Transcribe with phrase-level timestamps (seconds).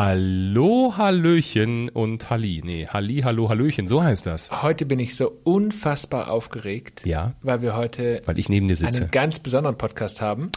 [0.00, 2.60] Hallo, Hallöchen und Halli.
[2.64, 4.62] Nee, Halli, Hallo, Hallöchen, so heißt das.
[4.62, 7.02] Heute bin ich so unfassbar aufgeregt.
[7.04, 7.34] Ja.
[7.42, 9.02] Weil wir heute Weil ich neben dir sitze.
[9.02, 10.52] einen ganz besonderen Podcast haben.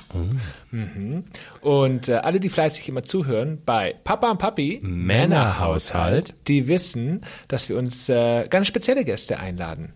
[0.69, 1.23] Mhm.
[1.61, 6.35] Und äh, alle, die fleißig immer zuhören, bei Papa und Papi Männerhaushalt.
[6.47, 9.93] die wissen, dass wir uns äh, ganz spezielle Gäste einladen.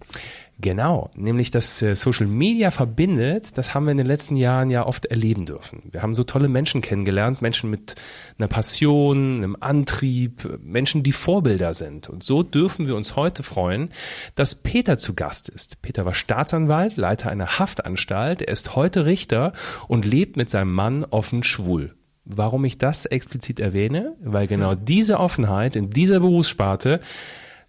[0.58, 4.86] Genau, nämlich das äh, Social Media verbindet, das haben wir in den letzten Jahren ja
[4.86, 5.84] oft erleben dürfen.
[5.92, 7.96] Wir haben so tolle Menschen kennengelernt, Menschen mit
[8.38, 12.08] einer Passion, einem Antrieb, äh, Menschen, die Vorbilder sind.
[12.08, 13.90] Und so dürfen wir uns heute freuen,
[14.36, 15.82] dass Peter zu Gast ist.
[15.82, 19.52] Peter war Staatsanwalt, Leiter einer Haftanstalt, er ist heute Richter
[19.90, 21.96] und lebt mit seinem Mann offen schwul.
[22.24, 24.16] Warum ich das explizit erwähne?
[24.22, 27.02] Weil genau diese Offenheit in dieser Berufssparte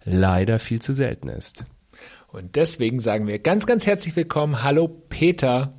[0.05, 1.65] leider viel zu selten ist.
[2.27, 4.61] Und deswegen sagen wir ganz, ganz herzlich willkommen.
[4.63, 5.73] Hallo Peter.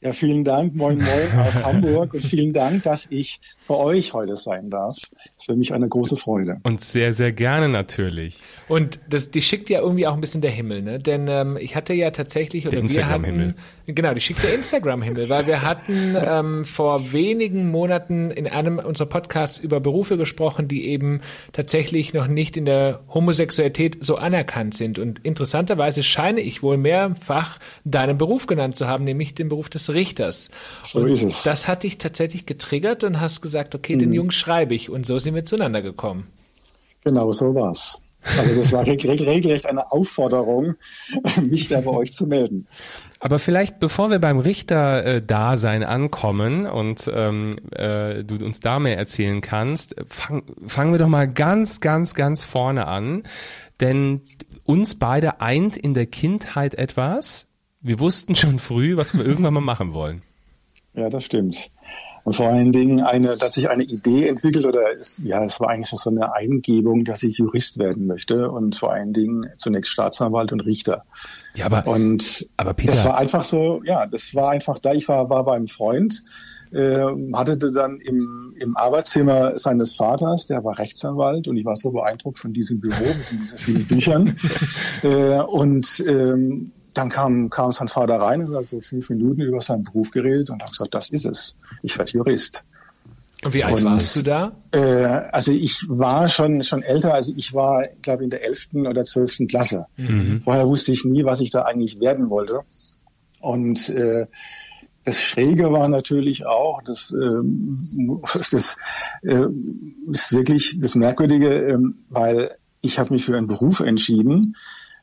[0.00, 4.36] Ja, vielen Dank, moin moin aus Hamburg und vielen Dank, dass ich bei euch heute
[4.36, 4.96] sein darf.
[4.96, 6.60] ist für mich eine große Freude.
[6.64, 8.40] Und sehr, sehr gerne natürlich.
[8.68, 10.98] Und das, die schickt ja irgendwie auch ein bisschen der Himmel, ne?
[10.98, 13.54] Denn ähm, ich hatte ja tatsächlich oder Der wir hatten Instagram-Himmel.
[13.86, 19.08] genau, die schickt der Instagram-Himmel, weil wir hatten ähm, vor wenigen Monaten in einem unserer
[19.08, 24.98] Podcasts über Berufe gesprochen, die eben tatsächlich noch nicht in der Homosexualität so anerkannt sind.
[24.98, 29.92] Und interessanterweise scheine ich wohl mehrfach deinen Beruf genannt zu haben, nämlich den Beruf des
[29.92, 30.50] Richters.
[30.82, 31.42] So und ist es.
[31.44, 34.00] Das hat dich tatsächlich getriggert und hast gesagt, okay, Mhm.
[34.00, 34.90] den Jungs schreibe ich.
[34.90, 36.28] Und so sind wir zueinander gekommen.
[37.04, 38.00] Genau so war's.
[38.38, 40.76] Also das war reg- reg- regelrecht eine Aufforderung,
[41.42, 42.66] mich da bei euch zu melden.
[43.20, 49.40] Aber vielleicht, bevor wir beim Richter-Dasein ankommen und ähm, äh, du uns da mehr erzählen
[49.42, 53.22] kannst, fang, fangen wir doch mal ganz, ganz, ganz vorne an.
[53.80, 54.22] Denn
[54.66, 57.48] uns beide eint in der Kindheit etwas.
[57.82, 60.22] Wir wussten schon früh, was wir irgendwann mal machen wollen.
[60.94, 61.70] Ja, das stimmt.
[62.24, 65.68] Und vor allen Dingen eine, dass sich eine Idee entwickelt oder es, ja, es war
[65.68, 70.50] eigentlich so eine Eingebung, dass ich Jurist werden möchte und vor allen Dingen zunächst Staatsanwalt
[70.50, 71.04] und Richter.
[71.54, 74.92] Ja, aber, Und aber Peter, das war einfach so, ja, das war einfach da.
[74.94, 76.24] Ich war, war beim Freund,
[76.72, 81.90] äh, hatte dann im, im Arbeitszimmer seines Vaters, der war Rechtsanwalt und ich war so
[81.92, 84.38] beeindruckt von diesem Büro mit diesen vielen Büchern.
[85.02, 89.60] äh, und ähm, dann kam, kam sein Vater rein und hat so fünf Minuten über
[89.60, 91.56] seinen Beruf geredet und hat gesagt, das ist es.
[91.82, 92.64] Ich werde Jurist.
[93.44, 94.52] Und wie alt Und- warst du da?
[94.72, 99.04] Äh, also ich war schon schon älter, also ich war, glaube in der elften oder
[99.04, 99.86] zwölften Klasse.
[100.42, 102.60] Vorher wusste ich nie, was ich da eigentlich werden wollte.
[103.40, 104.26] Und äh,
[105.04, 107.76] das Schräge war natürlich auch, das, ähm,
[108.50, 108.76] das
[109.22, 109.44] äh,
[110.10, 114.56] ist wirklich das Merkwürdige, ähm, weil ich habe mich für einen Beruf entschieden,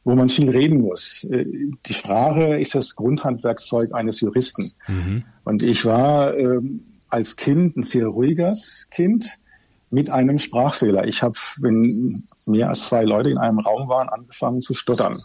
[0.04, 1.24] wo man viel reden muss.
[1.26, 1.46] Äh,
[1.86, 4.72] Die Sprache ist das Grundhandwerkszeug eines Juristen.
[5.44, 9.38] Und ich war ähm, als Kind ein sehr ruhiges Kind
[9.90, 11.06] mit einem Sprachfehler.
[11.06, 15.18] Ich habe, wenn mehr als zwei Leute in einem Raum waren, angefangen zu stottern.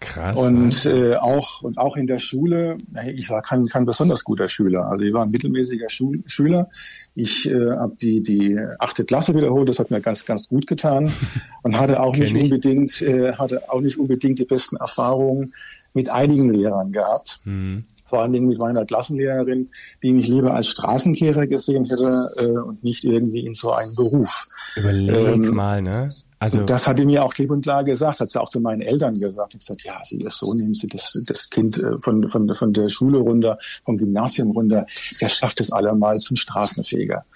[0.00, 0.36] Krass.
[0.36, 2.78] Und äh, auch und auch in der Schule,
[3.14, 4.86] ich war kein, kein besonders guter Schüler.
[4.86, 6.68] Also ich war ein mittelmäßiger Schul Schüler.
[7.14, 9.68] Ich äh, habe die die achte Klasse wiederholt.
[9.68, 11.12] Das hat mir ganz ganz gut getan
[11.62, 15.52] und hatte auch nicht unbedingt äh, hatte auch nicht unbedingt die besten Erfahrungen
[15.92, 17.40] mit einigen Lehrern gehabt.
[17.44, 17.84] Mhm.
[18.06, 19.70] Vor allen Dingen mit meiner Klassenlehrerin,
[20.02, 24.48] die mich lieber als Straßenkehrer gesehen hätte äh, und nicht irgendwie in so einen Beruf.
[24.74, 26.12] Überleg ähm, mal, ne?
[26.40, 28.60] Also, Und das hat die mir auch klipp und klar gesagt, hat sie auch zu
[28.60, 29.52] meinen Eltern gesagt.
[29.52, 32.72] Ich gesagt, ja, sie ist so, nehmen Sie das, das Kind äh, von, von, von
[32.72, 34.86] der Schule runter, vom Gymnasium runter,
[35.20, 37.26] der schafft es allemal zum Straßenfeger.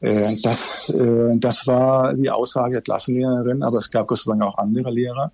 [0.00, 4.42] Äh, Das, äh, das war die Aussage der Klassenlehrerin, aber es gab Gott sei Dank
[4.42, 5.30] auch andere Lehrer.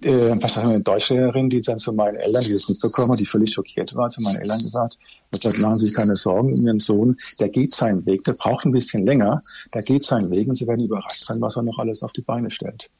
[0.00, 3.26] Äh, was war eine Deutschlehrerin, die dann zu meinen Eltern, die das mitbekommen hat, die
[3.26, 4.96] völlig schockiert war, zu meinen Eltern gesagt,
[5.32, 8.34] hat gesagt, machen Sie sich keine Sorgen um Ihren Sohn, der geht seinen Weg, der
[8.34, 9.42] braucht ein bisschen länger,
[9.74, 12.22] der geht seinen Weg und Sie werden überrascht sein, was er noch alles auf die
[12.22, 12.90] Beine stellt.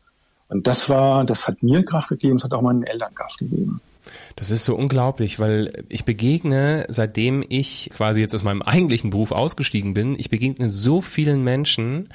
[0.49, 3.81] Und das war, das hat mir Kraft gegeben, es hat auch meinen Eltern Kraft gegeben.
[4.37, 9.33] Das ist so unglaublich, weil ich begegne, seitdem ich quasi jetzt aus meinem eigentlichen Beruf
[9.33, 12.09] ausgestiegen bin, ich begegne so vielen Menschen,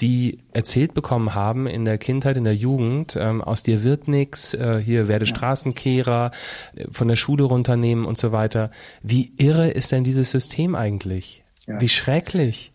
[0.00, 4.54] die erzählt bekommen haben in der Kindheit, in der Jugend, ähm, aus dir wird nix,
[4.54, 6.30] äh, hier werde Straßenkehrer,
[6.76, 8.70] äh, von der Schule runternehmen und so weiter.
[9.02, 11.42] Wie irre ist denn dieses System eigentlich?
[11.66, 11.80] Ja.
[11.80, 12.72] Wie schrecklich.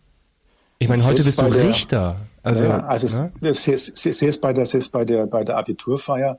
[0.78, 2.16] Ich meine, heute bist du der- Richter.
[2.42, 3.32] Also, ja, also ne?
[3.42, 6.38] es, es, es, es ist bei der, es ist bei der, bei der Abiturfeier,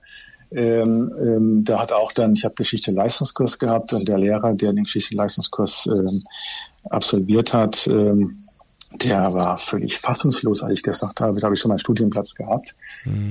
[0.51, 4.83] ähm, ähm, da hat auch dann, ich habe Geschichte-Leistungskurs gehabt und der Lehrer, der den
[4.83, 6.21] Geschichte-Leistungskurs ähm,
[6.89, 8.37] absolviert hat, ähm,
[9.01, 12.75] der war völlig fassungslos, als ich gesagt habe, da habe ich schon meinen Studienplatz gehabt.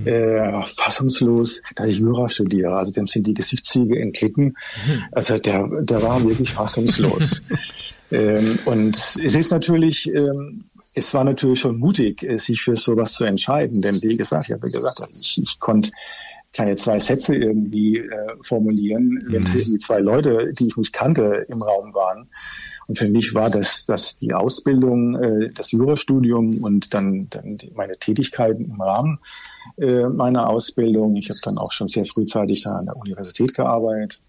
[0.06, 2.74] Äh, er war fassungslos, da ich Jura studiere.
[2.76, 4.56] Also dem sind die Gesichtszüge entglitten.
[5.12, 7.42] Also der, der war wirklich fassungslos.
[8.10, 10.64] ähm, und es ist natürlich, ähm,
[10.94, 13.82] es war natürlich schon mutig, äh, sich für sowas zu entscheiden.
[13.82, 15.90] Denn wie gesagt, ich habe gesagt, ich, ich konnte
[16.52, 19.48] keine zwei Sätze irgendwie äh, formulieren, wenn mhm.
[19.54, 22.28] irgendwie zwei Leute, die ich nicht kannte, im Raum waren.
[22.88, 27.70] Und für mich war das, das die Ausbildung, äh, das Jurastudium und dann, dann die,
[27.76, 29.20] meine Tätigkeiten im Rahmen
[29.78, 31.14] äh, meiner Ausbildung.
[31.14, 34.20] Ich habe dann auch schon sehr frühzeitig da an der Universität gearbeitet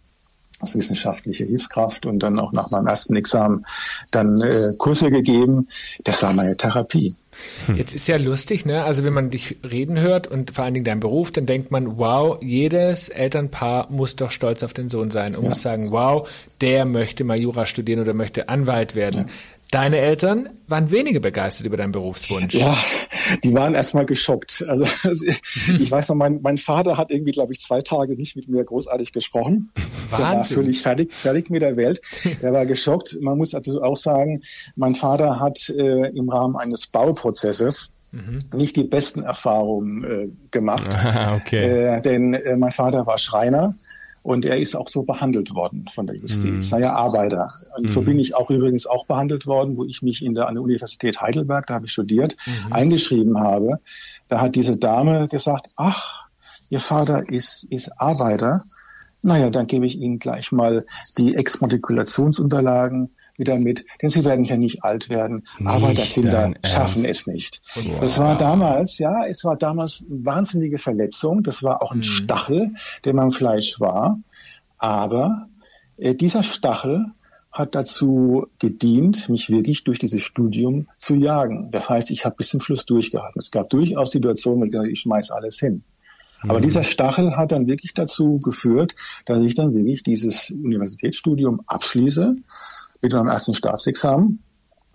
[0.59, 3.65] als wissenschaftliche Hilfskraft und dann auch nach meinem ersten Examen
[4.11, 5.67] dann äh, Kurse gegeben.
[6.03, 7.15] Das war meine Therapie.
[7.65, 7.77] Hm.
[7.77, 8.83] Jetzt ist ja lustig, ne?
[8.83, 11.97] Also wenn man dich reden hört und vor allen Dingen deinen Beruf, dann denkt man,
[11.97, 15.49] wow, jedes Elternpaar muss doch stolz auf den Sohn sein und ja.
[15.49, 16.27] muss sagen, wow,
[16.59, 19.27] der möchte mal Jura studieren oder möchte Anwalt werden.
[19.27, 19.33] Ja.
[19.71, 22.53] Deine Eltern waren weniger begeistert über deinen Berufswunsch.
[22.53, 22.77] Ja,
[23.41, 24.65] die waren erstmal geschockt.
[24.67, 24.85] Also
[25.79, 28.65] ich weiß noch, mein, mein Vater hat irgendwie, glaube ich, zwei Tage nicht mit mir
[28.65, 29.71] großartig gesprochen.
[30.09, 30.19] Wahnsinn.
[30.19, 32.01] Der war völlig fertig, fertig mit der Welt.
[32.41, 33.17] Er war geschockt.
[33.21, 34.41] Man muss also auch sagen,
[34.75, 38.39] mein Vater hat äh, im Rahmen eines Bauprozesses mhm.
[38.53, 40.89] nicht die besten Erfahrungen äh, gemacht.
[41.01, 41.95] Ah, okay.
[41.97, 43.75] Äh, denn äh, mein Vater war Schreiner
[44.23, 46.71] und er ist auch so behandelt worden von der Justiz.
[46.71, 46.79] Mhm.
[46.79, 47.51] ja Arbeiter.
[47.75, 47.87] Und mhm.
[47.87, 50.63] so bin ich auch übrigens auch behandelt worden, wo ich mich in der, an der
[50.63, 52.73] Universität Heidelberg, da habe ich studiert, mhm.
[52.73, 53.79] eingeschrieben habe.
[54.27, 56.21] Da hat diese Dame gesagt, ach,
[56.69, 58.63] Ihr Vater ist, ist Arbeiter.
[59.21, 60.85] Naja, dann gebe ich Ihnen gleich mal
[61.17, 65.45] die Exmatrikulationsunterlagen wieder mit, denn sie werden ja nicht alt werden.
[65.57, 67.61] Nicht Arbeiterkinder schaffen es nicht.
[67.75, 67.99] Wow.
[67.99, 71.43] Das war damals, ja, es war damals eine wahnsinnige Verletzung.
[71.43, 72.03] Das war auch ein mhm.
[72.03, 72.73] Stachel,
[73.05, 74.19] der mein Fleisch war.
[74.77, 75.47] Aber
[75.97, 77.05] äh, dieser Stachel
[77.51, 81.69] hat dazu gedient, mich wirklich durch dieses Studium zu jagen.
[81.71, 83.39] Das heißt, ich habe bis zum Schluss durchgehalten.
[83.39, 85.83] Es gab durchaus Situationen, wo ich, ich schmeiß alles hin.
[86.43, 86.63] Aber mhm.
[86.63, 88.95] dieser Stachel hat dann wirklich dazu geführt,
[89.25, 92.35] dass ich dann wirklich dieses Universitätsstudium abschließe
[93.01, 94.43] mit meinem ersten Staatsexamen.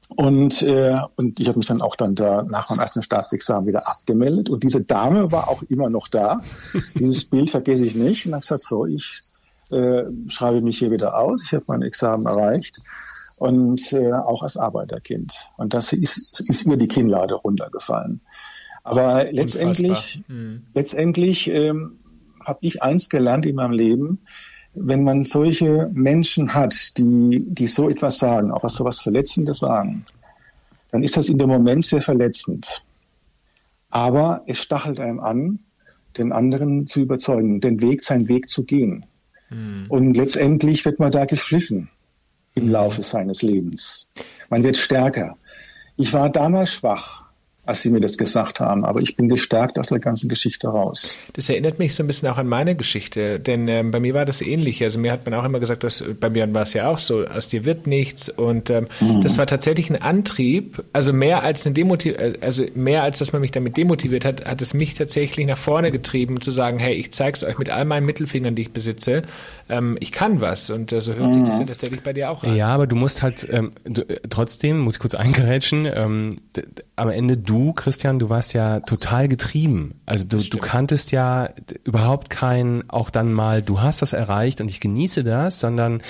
[0.09, 3.89] Und, äh, und ich habe mich dann auch dann da nach meinem ersten Staatsexamen wieder
[3.89, 4.49] abgemeldet.
[4.49, 6.41] Und diese Dame war auch immer noch da.
[6.95, 8.27] Dieses Bild vergesse ich nicht.
[8.27, 9.23] Und habe gesagt, so, ich
[9.71, 11.45] äh, schreibe mich hier wieder aus.
[11.45, 12.81] Ich habe mein Examen erreicht.
[13.37, 15.51] Und äh, auch als Arbeiterkind.
[15.57, 18.21] Und das ist, ist mir die Kinnlade runtergefallen.
[18.85, 20.67] Aber letztendlich, mhm.
[20.73, 21.99] letztendlich ähm,
[22.45, 24.21] habe ich eins gelernt in meinem Leben,
[24.79, 29.59] wenn man solche Menschen hat, die, die so etwas sagen, auch was so was Verletzendes
[29.59, 30.05] sagen,
[30.91, 32.85] dann ist das in dem Moment sehr verletzend.
[33.91, 35.61] Aber es stachelt einem an,
[36.19, 39.07] den anderen zu überzeugen, den Weg, seinen Weg zu gehen.
[39.51, 39.87] Mhm.
[39.89, 41.91] Und letztendlich wird man da geschliffen
[42.55, 42.71] im hm.
[42.71, 44.09] Laufe seines Lebens.
[44.49, 45.37] Man wird stärker.
[45.97, 47.26] Ich war damals schwach
[47.67, 48.85] als sie mir das gesagt haben.
[48.85, 51.19] Aber ich bin gestärkt aus der ganzen Geschichte raus.
[51.35, 54.25] Das erinnert mich so ein bisschen auch an meine Geschichte, denn ähm, bei mir war
[54.25, 54.83] das ähnlich.
[54.83, 57.27] Also mir hat man auch immer gesagt, dass bei mir war es ja auch so,
[57.27, 58.29] aus dir wird nichts.
[58.29, 59.21] Und ähm, mhm.
[59.23, 63.43] das war tatsächlich ein Antrieb, also mehr als eine Demotiv also mehr als dass man
[63.43, 67.13] mich damit demotiviert hat, hat es mich tatsächlich nach vorne getrieben, zu sagen, hey, ich
[67.13, 69.23] zeig's euch mit all meinen Mittelfingern, die ich besitze.
[69.69, 70.71] Ähm, ich kann was.
[70.71, 71.33] Und äh, so hört mhm.
[71.33, 71.67] sich das ja mhm.
[71.69, 72.55] tatsächlich bei dir auch an.
[72.55, 76.37] Ja, aber du musst halt ähm, du, trotzdem, muss ich kurz eingerätschen, ähm,
[76.95, 80.01] am Ende du du, Christian, du warst ja total getrieben.
[80.05, 81.49] Also du, du kanntest ja
[81.85, 86.03] überhaupt kein, auch dann mal, du hast was erreicht und ich genieße das, sondern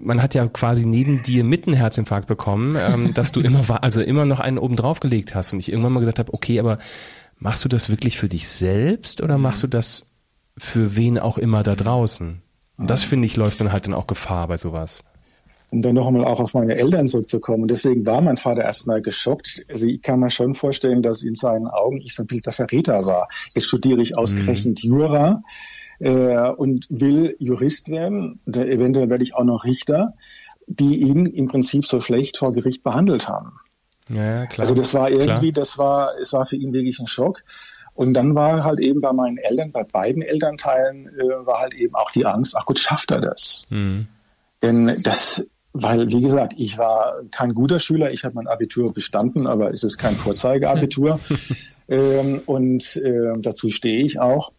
[0.00, 4.24] man hat ja quasi neben dir mitten Herzinfarkt bekommen, ähm, dass du immer, also immer
[4.24, 6.78] noch einen oben drauf gelegt hast und ich irgendwann mal gesagt habe, okay, aber
[7.38, 10.06] machst du das wirklich für dich selbst oder machst du das
[10.56, 12.42] für wen auch immer da draußen?
[12.78, 15.02] Und das finde ich läuft dann halt dann auch Gefahr bei sowas
[15.70, 17.62] um dann noch einmal auch auf meine Eltern zurückzukommen.
[17.62, 19.64] Und deswegen war mein Vater erstmal geschockt.
[19.68, 22.52] Also ich kann mir schon vorstellen, dass in seinen Augen ich so ein Bild der
[22.52, 23.28] Verräter war.
[23.54, 24.90] Jetzt studiere ich ausgerechnet mhm.
[24.90, 25.42] Jura
[25.98, 28.40] äh, und will Jurist werden.
[28.46, 30.14] Da eventuell werde ich auch noch Richter,
[30.66, 33.58] die ihn im Prinzip so schlecht vor Gericht behandelt haben.
[34.08, 34.66] Ja klar.
[34.66, 35.62] Also das war irgendwie, klar.
[35.62, 37.42] das war, es war für ihn wirklich ein Schock.
[37.94, 41.94] Und dann war halt eben bei meinen Eltern, bei beiden Elternteilen, äh, war halt eben
[41.94, 43.66] auch die Angst, ach gut, schafft er das?
[43.70, 44.06] Mhm.
[44.62, 45.46] Denn das,
[45.82, 48.12] weil, wie gesagt, ich war kein guter Schüler.
[48.12, 51.20] Ich habe mein Abitur bestanden, aber es ist kein Vorzeigeabitur.
[51.88, 54.52] ähm, und äh, dazu stehe ich auch.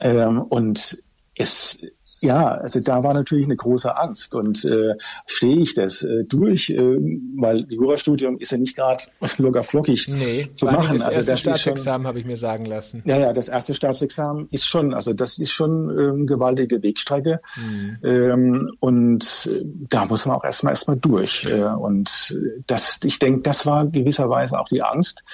[0.00, 0.98] Ähm, und
[1.36, 1.82] es,
[2.24, 4.94] ja, also da war natürlich eine große Angst und äh,
[5.26, 6.96] stehe ich das äh, durch, äh,
[7.36, 9.04] weil Jurastudium ist ja nicht gerade
[9.38, 10.98] locker flockig nee, zu machen.
[10.98, 13.02] Das also erste das Staatsexamen habe ich mir sagen lassen.
[13.04, 17.98] Ja, ja, das erste Staatsexamen ist schon, also das ist schon ähm, gewaltige Wegstrecke mhm.
[18.02, 23.42] ähm, und äh, da muss man auch erstmal erstmal durch äh, und das, ich denke,
[23.42, 25.24] das war gewisserweise auch die Angst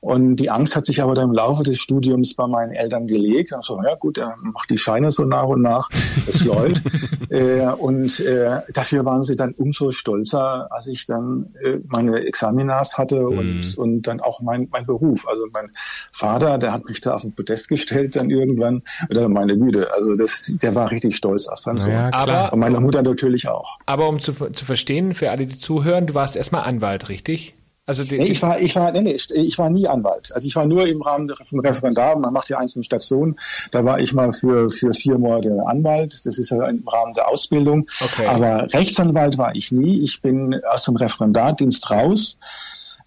[0.00, 3.52] Und die Angst hat sich aber dann im Laufe des Studiums bei meinen Eltern gelegt.
[3.52, 5.90] Und so, ja gut, er macht die Scheine so nach und nach,
[6.26, 6.82] es läuft.
[7.28, 12.96] äh, und äh, dafür waren sie dann umso stolzer, als ich dann äh, meine Examinars
[12.96, 13.74] hatte und, mhm.
[13.76, 15.28] und dann auch mein, mein Beruf.
[15.28, 15.68] Also mein
[16.12, 18.82] Vater, der hat mich da auf den Podest gestellt dann irgendwann.
[19.10, 21.92] Oder meine Güte, also das, der war richtig stolz auf seinen Sohn.
[21.92, 23.78] Ja, aber, und meine Mutter natürlich auch.
[23.84, 27.54] Aber um zu, zu verstehen, für alle, die zuhören, du warst erstmal Anwalt, richtig?
[27.90, 30.30] Also die, nee, ich war, ich war, nee, nee, ich war nie Anwalt.
[30.32, 32.16] Also ich war nur im Rahmen vom Referendar.
[32.16, 33.34] Man macht ja einzelne Stationen.
[33.72, 36.14] Da war ich mal für für vier Monate Anwalt.
[36.24, 37.88] Das ist ja im Rahmen der Ausbildung.
[38.00, 38.26] Okay.
[38.26, 40.04] Aber Rechtsanwalt war ich nie.
[40.04, 42.38] Ich bin aus dem Referendardienst raus.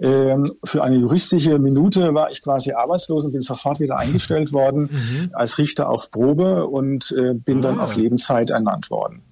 [0.01, 4.89] Ähm, für eine juristische Minute war ich quasi arbeitslos und bin sofort wieder eingestellt worden
[4.91, 5.29] mhm.
[5.31, 7.61] als Richter auf Probe und äh, bin ah.
[7.61, 9.22] dann auf Lebenszeit ernannt worden.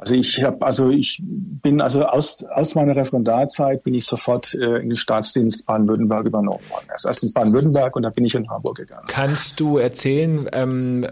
[0.00, 4.78] Also ich habe, also ich bin also aus, aus meiner Referendarzeit bin ich sofort äh,
[4.78, 6.86] in den Staatsdienst Baden-Württemberg übernommen worden.
[6.88, 9.04] Also erst in Baden-Württemberg und dann bin ich in Hamburg gegangen.
[9.08, 11.06] Kannst du erzählen, ähm,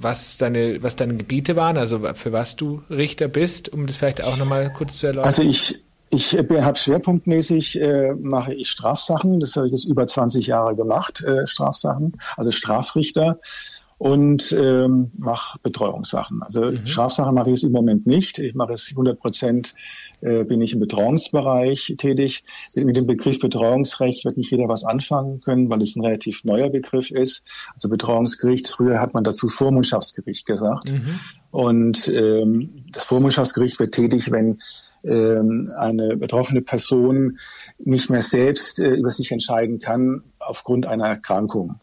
[0.00, 4.24] was deine, was deine Gebiete waren, also für was du Richter bist, um das vielleicht
[4.24, 5.26] auch nochmal kurz zu erläutern?
[5.26, 9.38] Also ich ich habe schwerpunktmäßig äh, mache ich Strafsachen.
[9.38, 13.38] Das habe ich jetzt über 20 Jahre gemacht, äh, Strafsachen, also Strafrichter
[14.00, 16.42] und ähm, mache Betreuungssachen.
[16.42, 16.86] Also mhm.
[16.86, 18.38] Strafsachen mache ich es im Moment nicht.
[18.38, 19.74] Ich mache es 100 Prozent
[20.22, 22.42] äh, bin ich im Betreuungsbereich tätig.
[22.74, 26.70] Mit dem Begriff Betreuungsrecht wird nicht jeder was anfangen können, weil es ein relativ neuer
[26.70, 27.42] Begriff ist.
[27.74, 30.92] Also Betreuungsgericht, früher hat man dazu Vormundschaftsgericht gesagt.
[30.92, 31.20] Mhm.
[31.50, 34.60] Und ähm, das Vormundschaftsgericht wird tätig, wenn
[35.04, 37.38] ähm, eine betroffene Person
[37.78, 41.80] nicht mehr selbst äh, über sich entscheiden kann aufgrund einer Erkrankung.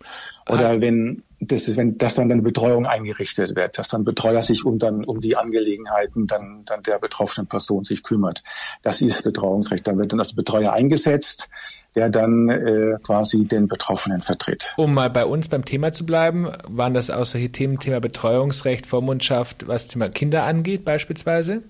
[0.49, 0.81] Oder ah.
[0.81, 4.79] wenn das ist, wenn das dann eine Betreuung eingerichtet wird, dass dann Betreuer sich um
[4.79, 8.43] dann um die Angelegenheiten dann dann der betroffenen Person sich kümmert.
[8.81, 9.85] Das ist Betreuungsrecht.
[9.87, 11.49] Da wird dann das Betreuer eingesetzt,
[11.95, 14.73] der dann äh, quasi den Betroffenen vertritt.
[14.77, 18.85] Um mal bei uns beim Thema zu bleiben, waren das auch solche Themen, Thema Betreuungsrecht,
[18.85, 21.63] Vormundschaft, was Thema Kinder angeht beispielsweise?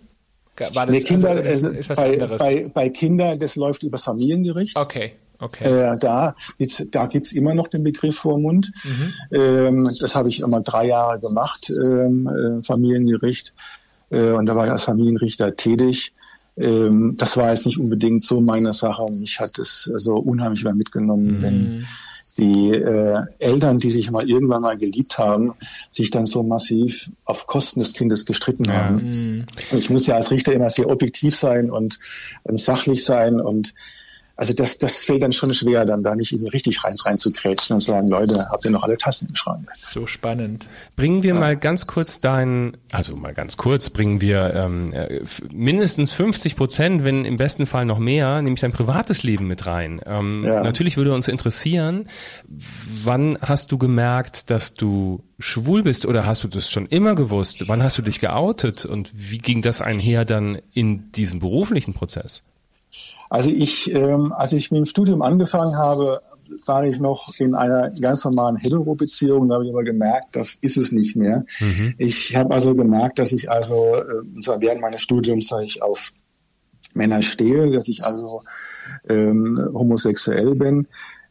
[0.73, 2.39] War das, nee, Kinder, also, das ist was bei, anderes?
[2.39, 4.75] Bei, bei Kindern, das läuft über Familiengericht.
[4.77, 5.13] Okay.
[5.39, 5.65] Okay.
[5.65, 6.35] Äh, da
[6.91, 8.71] da gibt's immer noch den Begriff Vormund.
[8.83, 9.13] Mhm.
[9.31, 13.53] Ähm, das habe ich immer drei Jahre gemacht, ähm, äh, Familiengericht.
[14.09, 16.13] Äh, und da war ich als Familienrichter tätig.
[16.57, 19.05] Ähm, das war jetzt nicht unbedingt so meine Sache.
[19.11, 21.41] Mich hat es also unheimlich mal mitgenommen, mhm.
[21.41, 21.87] wenn
[22.37, 25.53] die äh, Eltern, die sich mal irgendwann mal geliebt haben,
[25.89, 28.73] sich dann so massiv auf Kosten des Kindes gestritten ja.
[28.73, 28.95] haben.
[28.95, 29.45] Mhm.
[29.71, 31.99] Ich muss ja als Richter immer sehr objektiv sein und,
[32.43, 33.73] und sachlich sein und
[34.37, 37.31] also das, das fällt dann schon schwer, dann da nicht irgendwie richtig rein, rein zu
[37.31, 39.67] krätschen und sagen, Leute, habt ihr noch alle Tassen im Schrank?
[39.75, 40.67] So spannend.
[40.95, 41.39] Bringen wir ja.
[41.39, 47.03] mal ganz kurz dein, also mal ganz kurz, bringen wir ähm, äh, mindestens 50 Prozent,
[47.03, 50.01] wenn im besten Fall noch mehr, nämlich dein privates Leben mit rein.
[50.05, 50.61] Ähm, ja.
[50.61, 52.07] Natürlich würde uns interessieren,
[52.47, 57.67] wann hast du gemerkt, dass du schwul bist oder hast du das schon immer gewusst?
[57.67, 62.43] Wann hast du dich geoutet und wie ging das einher dann in diesem beruflichen Prozess?
[63.29, 66.21] Also ich, ähm, als ich mit dem Studium angefangen habe,
[66.65, 69.47] war ich noch in einer ganz normalen Hetero-Beziehung.
[69.47, 71.45] Da habe ich aber gemerkt, das ist es nicht mehr.
[71.59, 71.95] Mhm.
[71.97, 76.13] Ich habe also gemerkt, dass ich also äh, während meines Studiums dass ich auf
[76.93, 78.43] Männer stehe, dass ich also
[79.09, 80.87] ähm, homosexuell bin.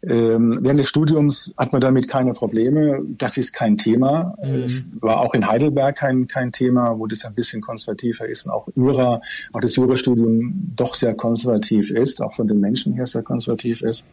[0.09, 3.03] Ähm, während des Studiums hat man damit keine Probleme.
[3.19, 4.37] Das ist kein Thema.
[4.41, 4.63] Mhm.
[4.63, 8.53] Es war auch in Heidelberg kein, kein Thema, wo das ein bisschen konservativer ist und
[8.53, 9.21] auch Jura,
[9.53, 14.05] auch das Jurastudium doch sehr konservativ ist, auch von den Menschen her sehr konservativ ist.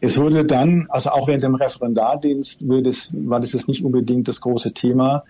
[0.00, 4.28] Es wurde dann, also auch während dem Referendardienst wurde es, war das jetzt nicht unbedingt
[4.28, 5.24] das große Thema.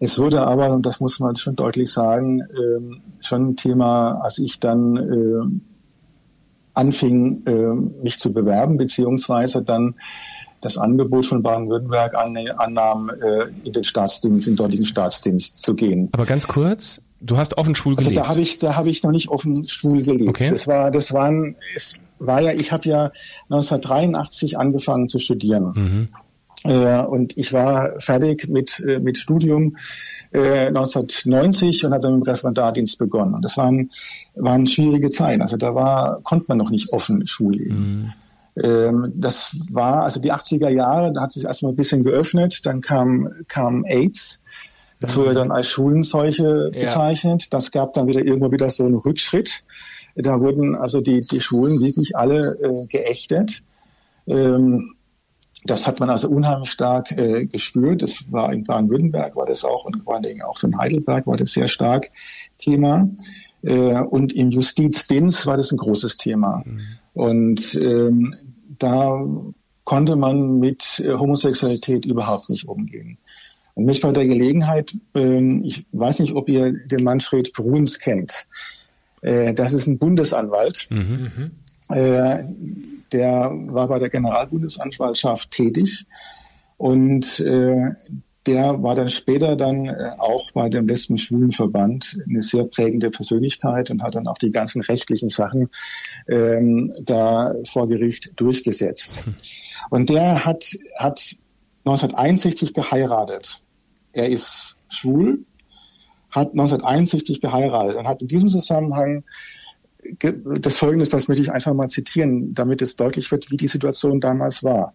[0.00, 4.38] Es wurde aber, und das muss man schon deutlich sagen, äh, schon ein Thema, als
[4.38, 5.71] ich dann äh,
[6.74, 9.94] anfing, äh, mich zu bewerben, beziehungsweise dann
[10.60, 15.74] das Angebot von Baden-Württemberg an, annahm, äh, in den Staatsdienst, in den dortigen Staatsdienst zu
[15.74, 16.08] gehen.
[16.12, 18.16] Aber ganz kurz, du hast offen schwul gelebt.
[18.16, 20.28] Also da habe ich, da habe ich noch nicht offen schwul gelebt.
[20.28, 20.50] Okay.
[20.50, 23.12] Das war, das waren, es war ja, ich habe ja
[23.50, 25.72] 1983 angefangen zu studieren.
[25.74, 26.08] Mhm.
[26.64, 29.76] Äh, und ich war fertig mit, äh, mit Studium
[30.32, 33.34] äh, 1990 und habe dann mit dem Referendardienst begonnen.
[33.34, 33.90] Und das waren,
[34.34, 35.42] waren schwierige Zeiten.
[35.42, 37.72] Also da war, konnte man noch nicht offen Schule.
[37.72, 38.12] Mhm.
[38.62, 42.80] Ähm, das war, also die 80er Jahre, da hat sich erstmal ein bisschen geöffnet, dann
[42.80, 44.42] kam, kam AIDS.
[45.00, 46.82] Das wurde dann als Schwulenseuche ja.
[46.82, 47.52] bezeichnet.
[47.52, 49.64] Das gab dann wieder irgendwo wieder so einen Rückschritt.
[50.14, 53.64] Da wurden also die, die Schwulen wirklich alle äh, geächtet.
[54.28, 54.94] Ähm,
[55.64, 58.02] das hat man also unheimlich stark äh, gespürt.
[58.02, 61.26] Das war in Baden-Württemberg, war das auch und vor allen Dingen auch so in Heidelberg
[61.26, 62.10] war das sehr stark
[62.58, 63.08] Thema.
[63.62, 66.64] Äh, und im Justizdienst war das ein großes Thema.
[66.66, 66.80] Mhm.
[67.14, 68.34] Und ähm,
[68.78, 69.24] da
[69.84, 73.18] konnte man mit äh, Homosexualität überhaupt nicht umgehen.
[73.74, 78.46] Und mich bei der Gelegenheit, ähm, ich weiß nicht, ob ihr den Manfred Bruns kennt.
[79.22, 80.88] Äh, das ist ein Bundesanwalt.
[80.90, 81.52] Mhm.
[81.88, 82.44] Äh,
[83.12, 86.06] der war bei der Generalbundesanwaltschaft tätig
[86.76, 87.90] und äh,
[88.46, 94.02] der war dann später dann äh, auch bei dem Lesben-Schwulen-Verband eine sehr prägende Persönlichkeit und
[94.02, 95.70] hat dann auch die ganzen rechtlichen Sachen
[96.28, 99.24] ähm, da vor Gericht durchgesetzt.
[99.24, 99.34] Hm.
[99.90, 100.64] Und der hat,
[100.96, 101.36] hat
[101.84, 103.62] 1961 geheiratet.
[104.12, 105.44] Er ist schwul,
[106.30, 109.24] hat 1961 geheiratet und hat in diesem Zusammenhang
[110.18, 114.20] das Folgende, das möchte ich einfach mal zitieren, damit es deutlich wird, wie die Situation
[114.20, 114.94] damals war.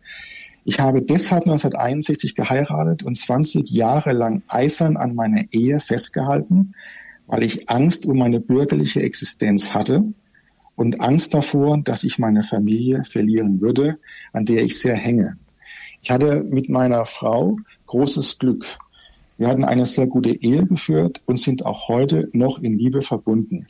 [0.65, 6.74] Ich habe deshalb 1961 geheiratet und 20 Jahre lang eisern an meiner Ehe festgehalten,
[7.25, 10.03] weil ich Angst um meine bürgerliche Existenz hatte
[10.75, 13.97] und Angst davor, dass ich meine Familie verlieren würde,
[14.33, 15.38] an der ich sehr hänge.
[16.01, 18.65] Ich hatte mit meiner Frau großes Glück.
[19.38, 23.65] Wir hatten eine sehr gute Ehe geführt und sind auch heute noch in Liebe verbunden.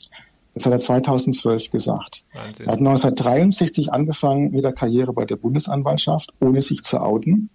[0.57, 2.23] Das hat er 2012 gesagt.
[2.33, 2.65] Wahnsinn.
[2.65, 7.49] Er hat 1963 angefangen mit der Karriere bei der Bundesanwaltschaft, ohne sich zu outen.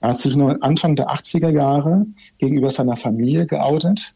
[0.00, 2.06] Er hat sich nur Anfang der 80er Jahre
[2.38, 4.14] gegenüber seiner Familie geoutet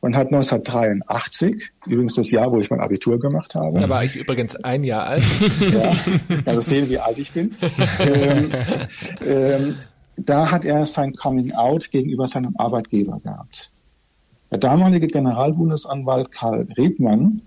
[0.00, 3.80] und hat 1983, übrigens das Jahr, wo ich mein Abitur gemacht habe.
[3.80, 5.24] Da war ich übrigens ein Jahr alt.
[5.72, 5.92] ja,
[6.44, 7.54] also sehen, wie alt ich bin.
[8.00, 8.52] ähm,
[9.26, 9.74] ähm,
[10.16, 13.72] da hat er sein Coming Out gegenüber seinem Arbeitgeber gehabt.
[14.50, 17.42] Der damalige Generalbundesanwalt Karl Rebmann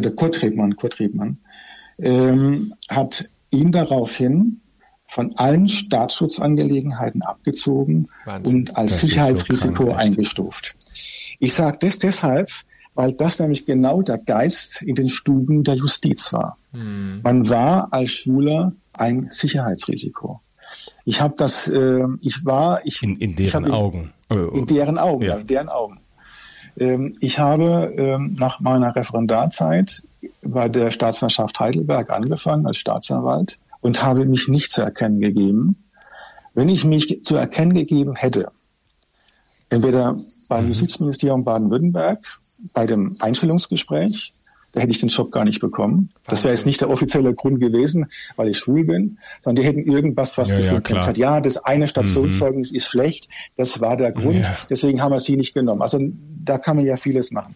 [0.00, 1.38] der Kurt Rebmann, Kurt Rebmann,
[1.98, 4.60] ähm, hat ihn daraufhin
[5.06, 8.60] von allen Staatsschutzangelegenheiten abgezogen Wahnsinn.
[8.60, 10.74] und als das Sicherheitsrisiko so eingestuft.
[11.38, 12.48] Ich sage das deshalb,
[12.94, 16.56] weil das nämlich genau der Geist in den Stuben der Justiz war.
[16.72, 17.20] Hm.
[17.22, 20.40] Man war als Schwuler ein Sicherheitsrisiko.
[21.04, 25.24] Ich habe das, äh, ich war, ich in, in deren ich Augen, in deren Augen,
[25.24, 25.36] ja.
[25.36, 26.00] in deren Augen.
[26.78, 30.02] Ähm, ich habe ähm, nach meiner Referendarzeit
[30.42, 35.84] bei der Staatsanwaltschaft Heidelberg angefangen als Staatsanwalt und habe mich nicht zu erkennen gegeben.
[36.54, 38.50] Wenn ich mich zu erkennen gegeben hätte,
[39.70, 40.16] entweder
[40.48, 40.68] beim mhm.
[40.68, 42.40] Justizministerium Baden-Württemberg,
[42.72, 44.32] bei dem Einstellungsgespräch
[44.72, 45.94] da hätte ich den Job gar nicht bekommen.
[45.94, 46.22] Wahnsinn.
[46.26, 48.06] Das wäre jetzt nicht der offizielle Grund gewesen,
[48.36, 50.84] weil ich schwul bin, sondern die hätten irgendwas was ja, gefunden.
[50.88, 52.76] Ja, gesagt, ja, das eine Stationszeugnis mhm.
[52.76, 54.56] ist schlecht, das war der Grund, ja.
[54.70, 55.82] deswegen haben wir sie nicht genommen.
[55.82, 57.54] Also da kann man ja vieles machen.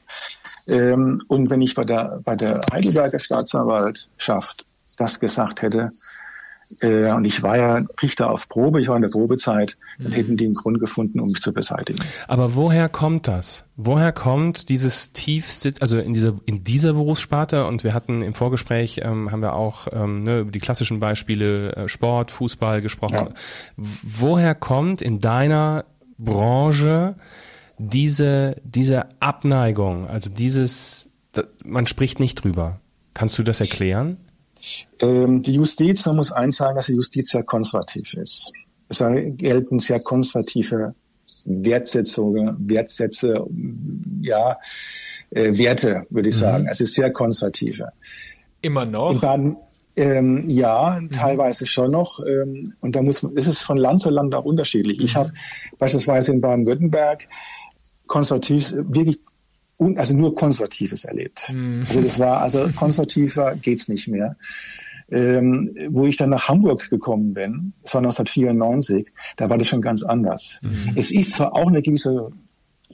[0.68, 4.66] Ähm, und wenn ich bei der, bei der Heidelberger Staatsanwaltschaft
[4.98, 5.92] das gesagt hätte,
[6.81, 10.14] äh, und ich war ja Richter auf Probe, ich war in der Probezeit, dann mhm.
[10.14, 11.98] hätten die einen Grund gefunden, um mich zu beseitigen.
[12.29, 13.64] Aber woher kommt das?
[13.76, 19.00] Woher kommt dieses Tiefsitz, also in dieser, in dieser Berufssparte, und wir hatten im Vorgespräch,
[19.02, 23.14] ähm, haben wir auch ähm, ne, über die klassischen Beispiele äh, Sport, Fußball gesprochen.
[23.14, 23.35] Ja.
[23.76, 25.85] Woher kommt in deiner
[26.18, 27.16] Branche
[27.79, 31.11] diese, diese Abneigung, also dieses,
[31.64, 32.81] man spricht nicht drüber.
[33.14, 34.18] Kannst du das erklären?
[35.00, 38.52] Ähm, die Justiz, man muss eins sagen, dass die Justiz sehr konservativ ist.
[38.88, 40.94] Es gelten sehr konservative
[41.44, 43.46] Wertsätze, Wertsätze,
[44.20, 44.59] ja,
[45.31, 46.40] äh, Werte, würde ich mhm.
[46.40, 46.68] sagen.
[46.70, 47.88] Es ist sehr konservative.
[48.62, 49.11] Immer noch?
[49.12, 49.57] In Baden,
[49.96, 51.11] ähm, ja, mhm.
[51.11, 52.20] teilweise schon noch.
[52.24, 54.98] Ähm, und da muss man, ist es von Land zu Land auch unterschiedlich.
[54.98, 55.05] Mhm.
[55.05, 55.33] Ich habe
[55.79, 57.29] beispielsweise in Baden-Württemberg
[58.07, 59.20] konservativ wirklich
[59.77, 61.53] und also nur Konservatives erlebt.
[61.53, 61.87] Mhm.
[61.89, 64.37] Also das war, also konservativer geht's nicht mehr.
[65.09, 69.81] Ähm, wo ich dann nach Hamburg gekommen bin, das war 1994, da war das schon
[69.81, 70.59] ganz anders.
[70.62, 70.95] Mhm.
[70.97, 72.33] Es ist zwar auch eine gewisse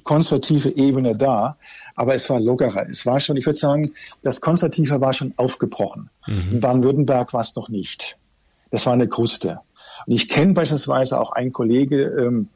[0.03, 1.57] konservative Ebene da,
[1.95, 2.87] aber es war lockerer.
[2.90, 3.90] Es war schon, ich würde sagen,
[4.23, 6.11] das Konservative war schon aufgebrochen.
[6.27, 6.49] Mhm.
[6.53, 8.18] In Baden-Württemberg war es noch nicht.
[8.71, 9.61] Das war eine Kruste.
[10.07, 12.49] Und ich kenne beispielsweise auch einen Kollege, ähm,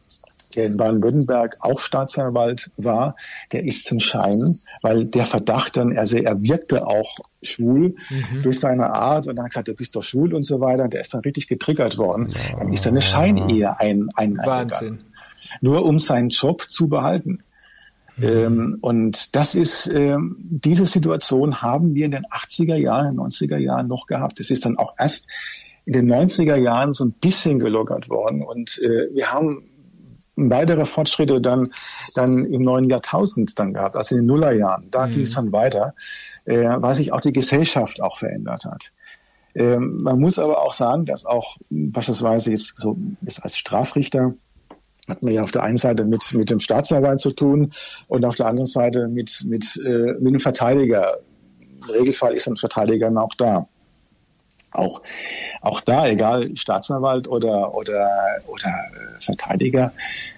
[0.56, 3.16] der in Baden-Württemberg auch Staatsanwalt war,
[3.52, 8.42] der ist zum Schein, weil der Verdacht dann, also er wirkte auch schwul mhm.
[8.42, 10.84] durch seine Art und dann hat gesagt, du bist doch schwul und so weiter.
[10.84, 12.34] Und der ist dann richtig getriggert worden.
[12.58, 15.00] Dann ist eine Scheinehe ein, ein Wahnsinn.
[15.60, 17.42] Nur um seinen Job zu behalten.
[18.16, 18.24] Mhm.
[18.24, 23.88] Ähm, und das ist, ähm, diese Situation haben wir in den 80er Jahren, 90er Jahren
[23.88, 24.40] noch gehabt.
[24.40, 25.28] Das ist dann auch erst
[25.84, 28.42] in den 90er Jahren so ein bisschen gelockert worden.
[28.42, 29.68] Und äh, wir haben
[30.36, 31.72] weitere Fortschritte dann,
[32.14, 34.90] dann im neuen Jahrtausend dann gehabt, also in den Nullerjahren.
[34.90, 35.10] Da mhm.
[35.10, 35.94] ging es dann weiter,
[36.44, 38.92] äh, weil sich auch die Gesellschaft auch verändert hat.
[39.54, 44.34] Ähm, man muss aber auch sagen, dass auch beispielsweise jetzt so ist als Strafrichter
[45.08, 47.72] hat man ja auf der einen Seite mit, mit dem Staatsanwalt zu tun
[48.08, 51.18] und auf der anderen Seite mit, mit, äh, mit dem Verteidiger.
[51.60, 53.68] Im Regelfall ist ein Verteidiger auch da.
[54.78, 55.02] Auch,
[55.60, 58.08] auch da, egal Staatsanwalt oder, oder,
[58.46, 59.92] oder äh, Verteidiger,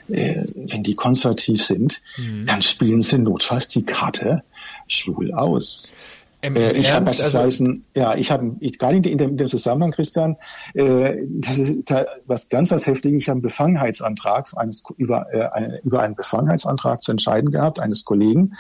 [0.09, 2.47] äh, wenn die konservativ sind, mhm.
[2.47, 4.43] dann spielen sie notfalls die Karte
[4.87, 5.93] schwul aus.
[6.41, 9.91] Im äh, ich habe beispielsweise, also, ja, ich habe nicht in dem, in dem Zusammenhang,
[9.91, 10.37] Christian,
[10.75, 13.15] äh, das ist da, was ganz was heftig.
[13.15, 18.05] Ich habe einen Befangenheitsantrag eines über äh, eine, über einen Befangenheitsantrag zu entscheiden gehabt eines
[18.05, 18.55] Kollegen,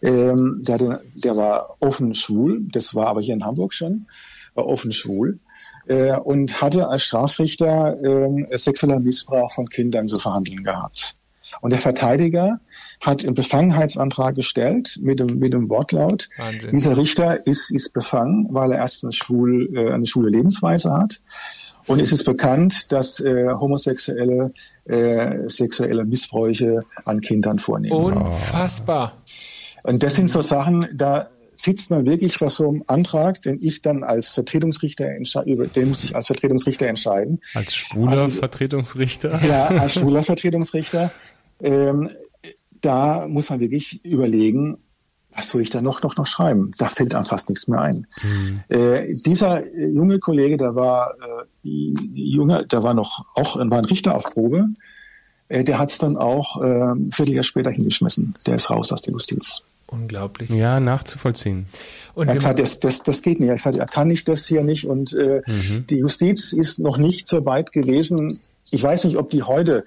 [0.00, 2.62] ähm, der, der war offen schwul.
[2.70, 4.06] Das war aber hier in Hamburg schon,
[4.58, 5.38] war offen schwul
[5.86, 11.14] äh, und hatte als Strafrichter äh, sexueller Missbrauch von Kindern zu verhandeln gehabt.
[11.60, 12.60] Und der Verteidiger
[13.00, 16.70] hat einen Befangenheitsantrag gestellt mit dem, mit dem Wortlaut, Wahnsinn.
[16.72, 21.20] dieser Richter ist, ist befangen, weil er erstens schwul, äh, eine schwule Lebensweise hat.
[21.86, 24.52] Und es ist bekannt, dass äh, Homosexuelle
[24.84, 27.94] äh, sexuelle Missbräuche an Kindern vornehmen.
[27.96, 29.14] Unfassbar.
[29.84, 33.82] Und das sind so Sachen, da sitzt man wirklich vor so einem Antrag, den ich
[33.82, 35.10] dann als Vertretungsrichter
[35.44, 37.40] über den muss ich als Vertretungsrichter entscheiden.
[37.54, 39.40] Als schwuler also, Vertretungsrichter?
[39.48, 41.10] Ja, als schwuler Vertretungsrichter.
[41.60, 42.10] Ähm,
[42.80, 44.78] da muss man wirklich überlegen,
[45.32, 46.72] was soll ich da noch, noch, noch schreiben?
[46.78, 48.06] Da fällt einem fast nichts mehr ein.
[48.22, 48.60] Mhm.
[48.68, 51.68] Äh, dieser junge Kollege, der war äh,
[52.14, 54.68] junger, der war noch auch war ein Richter auf Probe.
[55.48, 58.36] Äh, der hat es dann auch äh, ein Vierteljahr später hingeschmissen.
[58.46, 59.64] Der ist raus aus der Justiz.
[59.90, 60.50] Unglaublich.
[60.50, 61.66] Ja, nachzuvollziehen.
[62.14, 63.48] Und er hat gesagt, das, das, das geht nicht.
[63.48, 64.86] Er hat gesagt, er kann nicht das hier nicht.
[64.86, 65.86] Und äh, mhm.
[65.86, 68.40] die Justiz ist noch nicht so weit gewesen.
[68.70, 69.84] Ich weiß nicht, ob die heute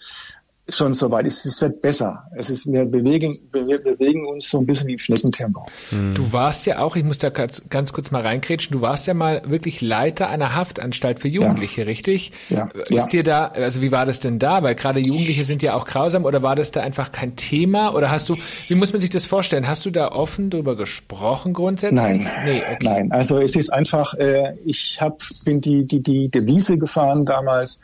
[0.76, 1.46] schon soweit ist.
[1.46, 2.24] Es wird besser.
[2.36, 5.66] Es ist, wir bewegen, wir bewegen uns so ein bisschen wie im Schneckentempo.
[5.90, 6.14] Hm.
[6.14, 9.14] Du warst ja auch, ich muss da ganz, ganz kurz mal reinkrätschen, du warst ja
[9.14, 11.88] mal wirklich Leiter einer Haftanstalt für Jugendliche, ja.
[11.88, 12.32] richtig?
[12.50, 12.70] Ja.
[12.74, 13.06] Ist ja.
[13.08, 14.64] dir da, also wie war das denn da?
[14.64, 17.94] Weil gerade Jugendliche sind ja auch grausam oder war das da einfach kein Thema?
[17.94, 18.36] Oder hast du,
[18.68, 19.68] wie muss man sich das vorstellen?
[19.68, 22.02] Hast du da offen drüber gesprochen grundsätzlich?
[22.02, 22.28] Nein.
[22.46, 22.78] Nee, okay.
[22.82, 23.12] Nein.
[23.12, 27.80] Also es ist einfach, äh, ich hab, bin die, die, die Devise gefahren damals,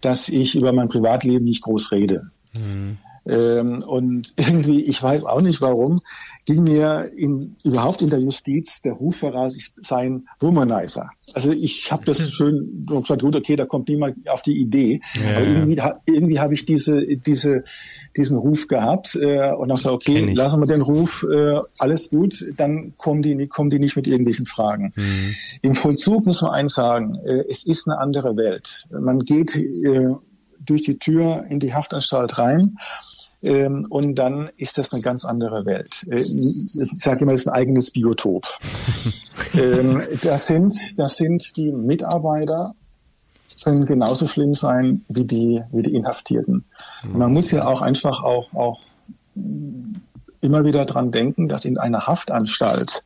[0.00, 2.22] dass ich über mein Privatleben nicht groß rede.
[2.56, 2.98] Mhm.
[3.26, 6.00] Ähm, und irgendwie, ich weiß auch nicht warum,
[6.46, 11.10] ging mir in, überhaupt in der Justiz der Ruf voraus, ich sei ein Womanizer.
[11.34, 15.00] Also ich habe das schön gesagt, gut, okay, da kommt niemand auf die Idee.
[15.20, 17.64] Ja, Aber irgendwie, irgendwie habe ich diese, diese,
[18.16, 22.46] diesen Ruf gehabt äh, und dann so, okay, lassen wir den Ruf, äh, alles gut,
[22.56, 24.92] dann kommen die, kommen die nicht mit irgendwelchen Fragen.
[24.94, 25.34] Mhm.
[25.62, 28.86] Im Vollzug muss man eins sagen, äh, es ist eine andere Welt.
[28.90, 30.14] Man geht äh,
[30.64, 32.78] durch die Tür in die Haftanstalt rein.
[33.46, 36.04] Ähm, und dann ist das eine ganz andere Welt.
[36.10, 38.44] Äh, ich sage immer, das ist ein eigenes Biotop.
[39.54, 42.74] ähm, das, sind, das sind die Mitarbeiter,
[43.62, 46.64] können genauso schlimm sein wie die, wie die Inhaftierten.
[47.04, 48.80] Und man muss ja auch einfach auch, auch
[50.40, 53.04] immer wieder dran denken, dass in einer Haftanstalt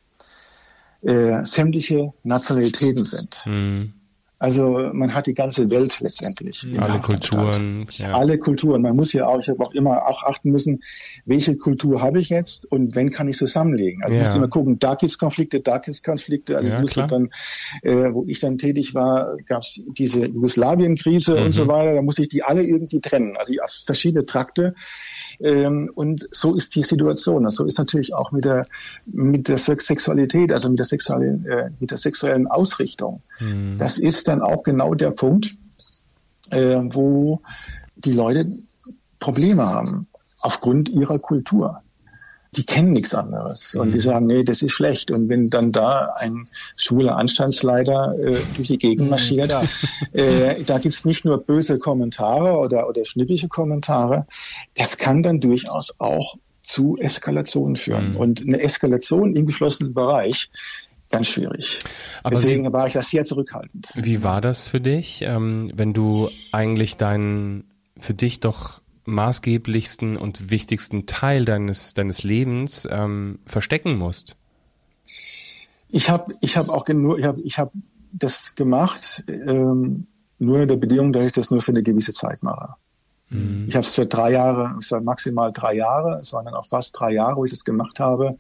[1.02, 3.42] äh, sämtliche Nationalitäten sind.
[3.44, 3.92] Mhm.
[4.40, 6.66] Also man hat die ganze Welt letztendlich.
[6.78, 7.86] Alle Kulturen.
[7.90, 8.14] Ja.
[8.14, 8.80] Alle Kulturen.
[8.80, 10.82] Man muss ja auch, ich habe auch immer auch achten müssen,
[11.26, 14.02] welche Kultur habe ich jetzt und wenn kann ich zusammenlegen.
[14.02, 14.22] Also ja.
[14.22, 16.56] ich muss immer gucken, da gibt's Konflikte, da gibt's Konflikte.
[16.56, 17.08] Also ja, ich musste klar.
[17.08, 17.28] dann,
[17.82, 21.44] äh, wo ich dann tätig war, gab's diese Jugoslawien-Krise mhm.
[21.44, 21.96] und so weiter.
[21.96, 23.36] Da muss ich die alle irgendwie trennen.
[23.36, 24.74] Also auf verschiedene Trakte.
[25.40, 27.48] Ähm, und so ist die Situation.
[27.50, 28.66] So ist natürlich auch mit der,
[29.06, 33.22] mit der Sexualität, also mit der sexuellen, äh, mit der sexuellen Ausrichtung.
[33.38, 33.78] Mhm.
[33.78, 35.56] Das ist dann auch genau der Punkt,
[36.50, 37.40] äh, wo
[37.96, 38.50] die Leute
[39.18, 40.06] Probleme haben
[40.40, 41.82] aufgrund ihrer Kultur
[42.56, 43.74] die kennen nichts anderes.
[43.76, 44.00] Und die mhm.
[44.00, 45.10] sagen, nee, das ist schlecht.
[45.10, 49.54] Und wenn dann da ein schwuler Anstandsleiter äh, durch die Gegend mhm, marschiert,
[50.12, 54.26] äh, da gibt's nicht nur böse Kommentare oder, oder schnippige Kommentare,
[54.74, 58.12] das kann dann durchaus auch zu Eskalationen führen.
[58.12, 58.16] Mhm.
[58.16, 60.50] Und eine Eskalation im geschlossenen Bereich,
[61.08, 61.80] ganz schwierig.
[62.22, 63.92] Aber Deswegen wie, war ich da sehr zurückhaltend.
[63.94, 67.64] Wie war das für dich, ähm, wenn du eigentlich deinen
[67.98, 68.80] für dich doch
[69.10, 74.36] maßgeblichsten und wichtigsten Teil deines, deines Lebens ähm, verstecken musst?
[75.88, 77.72] Ich habe ich hab auch nur, ich habe ich hab
[78.12, 80.06] das gemacht, ähm,
[80.38, 82.74] nur in der Bedingung, dass ich das nur für eine gewisse Zeit mache.
[83.28, 83.66] Mhm.
[83.68, 86.68] Ich habe es für drei Jahre, ich sage maximal drei Jahre, es waren dann auch
[86.68, 88.36] fast drei Jahre, wo ich das gemacht habe.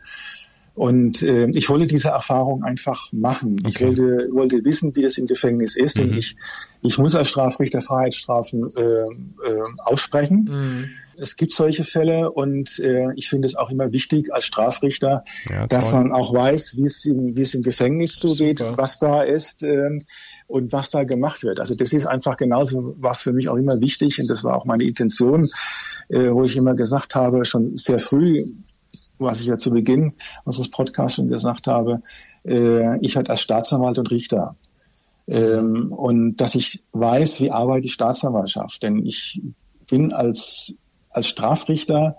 [0.80, 3.58] Und äh, ich wollte diese Erfahrung einfach machen.
[3.58, 3.68] Okay.
[3.68, 5.98] Ich wollte, wollte wissen, wie das im Gefängnis ist.
[5.98, 6.00] Mhm.
[6.08, 6.36] Denn ich,
[6.80, 9.06] ich muss als Strafrichter Freiheitsstrafen äh, äh,
[9.84, 10.48] aussprechen.
[10.50, 10.90] Mhm.
[11.18, 15.66] Es gibt solche Fälle und äh, ich finde es auch immer wichtig als Strafrichter, ja,
[15.66, 18.78] dass man auch weiß, wie es im, wie es im Gefängnis zugeht, Super.
[18.78, 19.98] was da ist äh,
[20.46, 21.60] und was da gemacht wird.
[21.60, 24.64] Also das ist einfach genauso was für mich auch immer wichtig und das war auch
[24.64, 25.46] meine Intention,
[26.08, 28.46] äh, wo ich immer gesagt habe, schon sehr früh,
[29.20, 32.02] was ich ja zu Beginn unseres Podcasts schon gesagt habe,
[32.44, 34.56] äh, ich halt als Staatsanwalt und Richter
[35.28, 38.82] Ähm, und dass ich weiß, wie arbeitet die Staatsanwaltschaft.
[38.82, 39.40] Denn ich
[39.88, 40.74] bin als,
[41.10, 42.16] als Strafrichter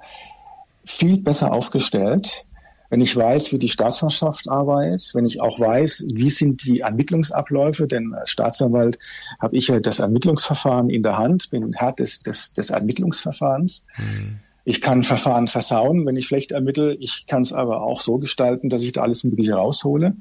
[0.86, 2.46] viel besser aufgestellt,
[2.90, 7.88] wenn ich weiß, wie die Staatsanwaltschaft arbeitet, wenn ich auch weiß, wie sind die Ermittlungsabläufe,
[7.88, 9.00] denn als Staatsanwalt
[9.40, 13.86] habe ich ja das Ermittlungsverfahren in der Hand, bin Herr des, des, des Ermittlungsverfahrens.
[13.98, 14.40] Mhm.
[14.64, 16.96] Ich kann Verfahren versauen, wenn ich schlecht ermittle.
[16.96, 20.16] Ich kann es aber auch so gestalten, dass ich da alles Mögliche raushole.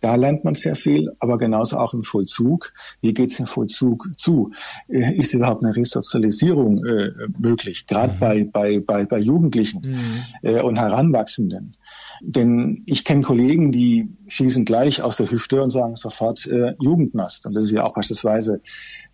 [0.00, 2.72] Da lernt man sehr viel, aber genauso auch im Vollzug.
[3.00, 4.52] Wie geht es im Vollzug zu?
[4.88, 7.86] Äh, ist überhaupt eine Resozialisierung äh, möglich?
[7.86, 8.18] Gerade mhm.
[8.18, 10.22] bei, bei, bei, bei Jugendlichen mhm.
[10.42, 11.76] äh, und Heranwachsenden.
[12.22, 17.46] Denn ich kenne Kollegen, die schießen gleich aus der Hüfte und sagen sofort äh, Jugendnast.
[17.46, 18.60] Und das ist ja auch beispielsweise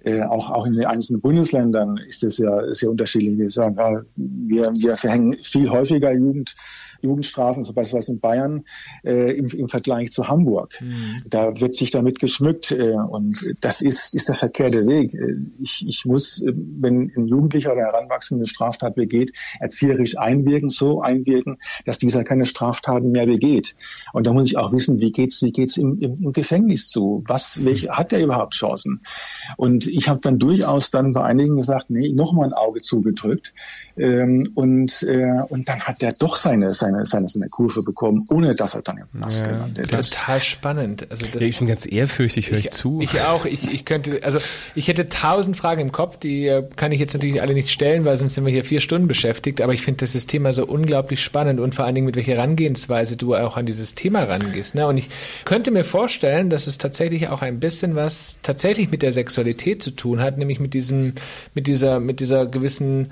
[0.06, 3.38] äh, auch, auch in den einzelnen Bundesländern ist es ja sehr unterschiedlich.
[3.38, 6.54] Wir sagen, wir, wir verhängen viel häufiger Jugend,
[7.02, 8.64] Jugendstrafen, so beispielsweise in Bayern,
[9.04, 10.80] äh, im, im Vergleich zu Hamburg.
[10.80, 11.22] Mhm.
[11.28, 15.16] Da wird sich damit geschmückt äh, und das ist, ist der verkehrte Weg.
[15.58, 21.00] Ich, ich muss, äh, wenn ein Jugendlicher oder Heranwachsende eine Straftat begeht, erzieherisch einwirken, so
[21.00, 23.76] einwirken, dass dieser keine Straftaten mehr begeht.
[24.12, 27.22] Und da muss ich auch wissen, wie geht's, wie geht's im, im, im Gefängnis zu?
[27.26, 29.00] Was, welche, hat er überhaupt Chancen?
[29.56, 33.54] Und ich habe dann durchaus dann bei einigen gesagt, nee, noch mal ein Auge zugedrückt.
[33.98, 38.54] Ähm, und, äh, und dann hat er doch seine, seine, seine, seine Kurve bekommen, ohne
[38.54, 40.12] dass er dann im Knast ja, gelandet ist.
[40.12, 41.10] Total spannend.
[41.10, 43.00] Also das, ja, ich bin ganz ehrfürchtig, höre ich, ich, zu.
[43.00, 43.46] Ich auch.
[43.46, 44.38] Ich, ich könnte, also
[44.74, 48.04] ich hätte tausend Fragen im Kopf, die äh, kann ich jetzt natürlich alle nicht stellen,
[48.04, 49.62] weil sonst sind wir hier vier Stunden beschäftigt.
[49.62, 53.16] Aber ich finde das Thema so unglaublich spannend und vor allen Dingen mit welcher Herangehensweise
[53.16, 54.74] du auch an dieses Thema rangehst.
[54.74, 54.86] Ne?
[54.86, 55.08] Und ich
[55.46, 59.90] könnte mir vorstellen, dass es tatsächlich auch ein bisschen was tatsächlich mit der Sexualität zu
[59.90, 61.14] tun hat, nämlich mit diesem,
[61.54, 63.10] mit dieser, mit dieser gewissen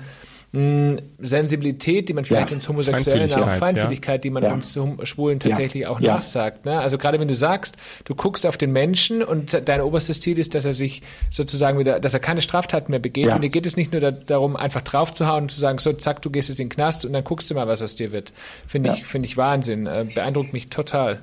[1.19, 4.21] Sensibilität, die man vielleicht ja, uns Homosexuellen auch Feinfühligkeit, ja.
[4.21, 4.53] die man ja.
[4.53, 5.89] uns Schwulen tatsächlich ja.
[5.89, 6.65] auch nachsagt.
[6.65, 6.79] Ne?
[6.79, 10.55] Also gerade wenn du sagst, du guckst auf den Menschen und dein oberstes Ziel ist,
[10.55, 13.27] dass er sich sozusagen wieder, dass er keine Straftat mehr begeht.
[13.27, 16.21] Und dir geht es nicht nur da, darum, einfach draufzuhauen und zu sagen, so zack,
[16.21, 18.31] du gehst jetzt in den Knast und dann guckst du mal, was aus dir wird.
[18.65, 19.87] Finde ich, finde ich Wahnsinn.
[19.87, 21.21] Äh, beeindruckt mich total.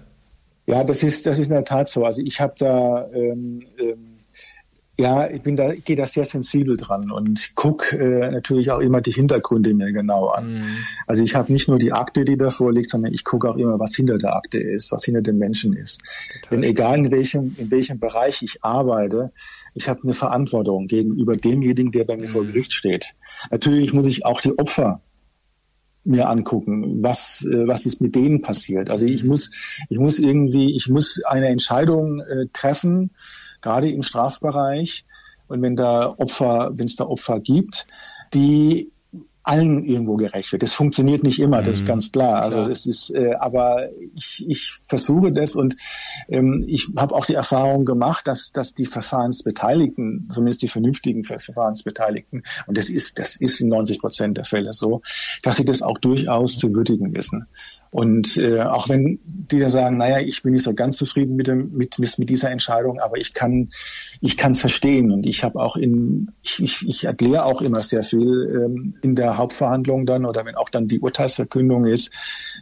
[0.66, 2.04] Ja, das ist, das ist in der Tat so.
[2.04, 4.11] Also ich habe da ähm, ähm
[4.98, 8.80] ja, ich bin da, ich gehe da sehr sensibel dran und guck äh, natürlich auch
[8.80, 10.54] immer die Hintergründe mir genau an.
[10.54, 10.68] Mhm.
[11.06, 13.78] Also ich habe nicht nur die Akte, die da vorliegt, sondern ich gucke auch immer,
[13.80, 16.00] was hinter der Akte ist, was hinter dem Menschen ist.
[16.42, 19.32] Total Denn egal in welchem, in welchem Bereich ich arbeite,
[19.74, 22.32] ich habe eine Verantwortung gegenüber demjenigen, der bei mir mhm.
[22.32, 23.14] vor Gericht steht.
[23.50, 25.00] Natürlich muss ich auch die Opfer
[26.04, 28.90] mir angucken, was äh, was ist mit denen passiert.
[28.90, 29.30] Also ich mhm.
[29.30, 29.50] muss
[29.88, 33.12] ich muss irgendwie ich muss eine Entscheidung äh, treffen
[33.62, 35.04] gerade im Strafbereich.
[35.48, 37.86] Und wenn da Opfer, wenn es da Opfer gibt,
[38.34, 38.92] die
[39.44, 40.62] allen irgendwo gerecht wird.
[40.62, 41.88] Das funktioniert nicht immer, das ist mhm.
[41.88, 42.42] ganz klar.
[42.42, 45.76] Also das ist, äh, aber ich, ich versuche das und
[46.28, 52.44] ähm, ich habe auch die Erfahrung gemacht, dass dass die Verfahrensbeteiligten, zumindest die vernünftigen Verfahrensbeteiligten,
[52.66, 55.02] und das ist das ist in 90 Prozent der Fälle so,
[55.42, 57.46] dass sie das auch durchaus zu würdigen wissen.
[57.92, 61.46] Und äh, auch wenn die da sagen, naja, ich bin nicht so ganz zufrieden mit,
[61.46, 63.68] dem, mit, mit dieser Entscheidung, aber ich kann
[64.22, 65.10] ich kann es verstehen.
[65.10, 69.16] Und ich habe auch in, ich, ich, ich erkläre auch immer sehr viel ähm, in
[69.16, 72.10] der Hauptverhandlung dann oder wenn auch dann die Urteilsverkündung ist.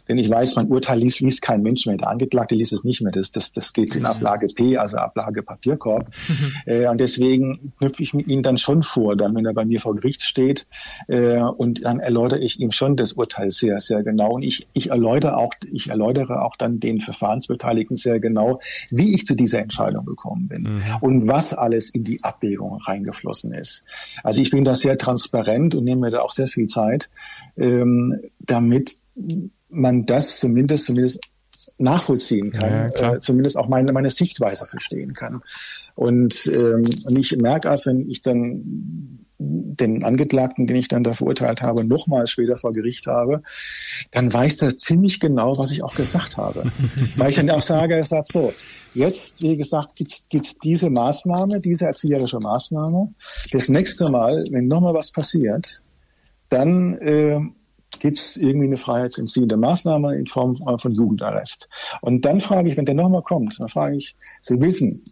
[0.09, 1.97] Denn ich weiß, mein Urteil liest, liest kein Mensch mehr.
[1.97, 3.11] Der Angeklagte liest es nicht mehr.
[3.11, 6.09] Das, das, das geht in Ablage P, also Ablage Papierkorb.
[6.27, 6.53] Mhm.
[6.65, 9.79] Äh, und deswegen knüpfe ich mit ihm dann schon vor, dann wenn er bei mir
[9.79, 10.67] vor Gericht steht.
[11.07, 14.31] Äh, und dann erläutere ich ihm schon das Urteil sehr, sehr genau.
[14.33, 19.13] Und ich, ich erläutere erläutere auch, ich erläutere auch dann den Verfahrensbeteiligten sehr genau, wie
[19.13, 20.81] ich zu dieser Entscheidung gekommen bin mhm.
[21.01, 23.83] und was alles in die Abwägung reingeflossen ist.
[24.23, 27.09] Also ich bin da sehr transparent und nehme mir da auch sehr viel Zeit,
[27.57, 28.97] ähm, damit
[29.69, 31.21] man das zumindest, zumindest
[31.77, 35.41] nachvollziehen kann, ja, äh, zumindest auch meine, meine Sichtweise verstehen kann.
[35.95, 41.13] Und, ähm, und ich merke als wenn ich dann den Angeklagten, den ich dann da
[41.13, 43.41] verurteilt habe, nochmals später vor Gericht habe,
[44.11, 46.71] dann weiß er ziemlich genau, was ich auch gesagt habe.
[47.15, 48.53] Weil ich dann auch sage, er sagt so,
[48.93, 53.13] jetzt, wie gesagt, gibt's gibt's diese Maßnahme, diese erzieherische Maßnahme.
[53.51, 55.81] Das nächste Mal, wenn nochmal was passiert,
[56.49, 57.39] dann äh,
[57.99, 61.67] gibt's irgendwie eine freiheitsentziehende Maßnahme in Form von Jugendarrest.
[62.01, 65.03] Und dann frage ich, wenn der nochmal kommt, dann frage ich, Sie wissen,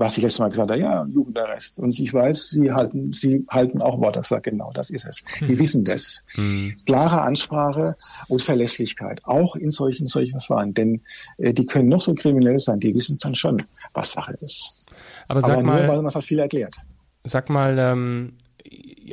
[0.00, 1.78] was ich letztes Mal gesagt habe, ja, Jugendarrest.
[1.78, 4.16] Und ich weiß, Sie halten, Sie halten auch Wort.
[4.16, 5.22] Ich sage, genau, das ist es.
[5.38, 5.48] Hm.
[5.48, 6.24] Die wissen das.
[6.36, 6.74] Hm.
[6.86, 7.96] Klare Ansprache
[8.28, 10.72] und Verlässlichkeit, auch in solchen, solchen Verfahren.
[10.72, 11.02] Denn
[11.36, 14.86] äh, die können noch so kriminell sein, die wissen dann schon, was Sache ist.
[15.28, 16.74] Aber sag Aber mal, nur, weil man es halt viel erklärt.
[17.22, 18.38] Sag mal, ähm,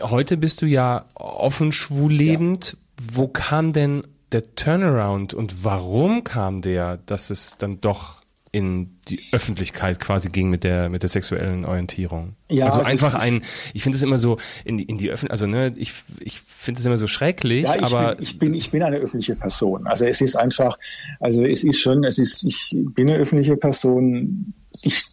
[0.02, 2.78] heute bist du ja offen schwul lebend.
[2.78, 3.04] Ja.
[3.14, 8.22] Wo kam denn der Turnaround und warum kam der, dass es dann doch
[8.58, 12.36] in die Öffentlichkeit quasi ging mit der mit der sexuellen Orientierung.
[12.50, 13.44] Ja, also einfach ein,
[13.74, 16.80] ich finde es immer so in die in die Öffentlich, also ne, ich ich finde
[16.80, 19.86] es immer so schrecklich, ja, ich aber bin, ich bin ich bin eine öffentliche Person.
[19.86, 20.78] Also es ist einfach,
[21.20, 24.54] also es ist schon, es ist ich bin eine öffentliche Person.
[24.82, 25.06] Ich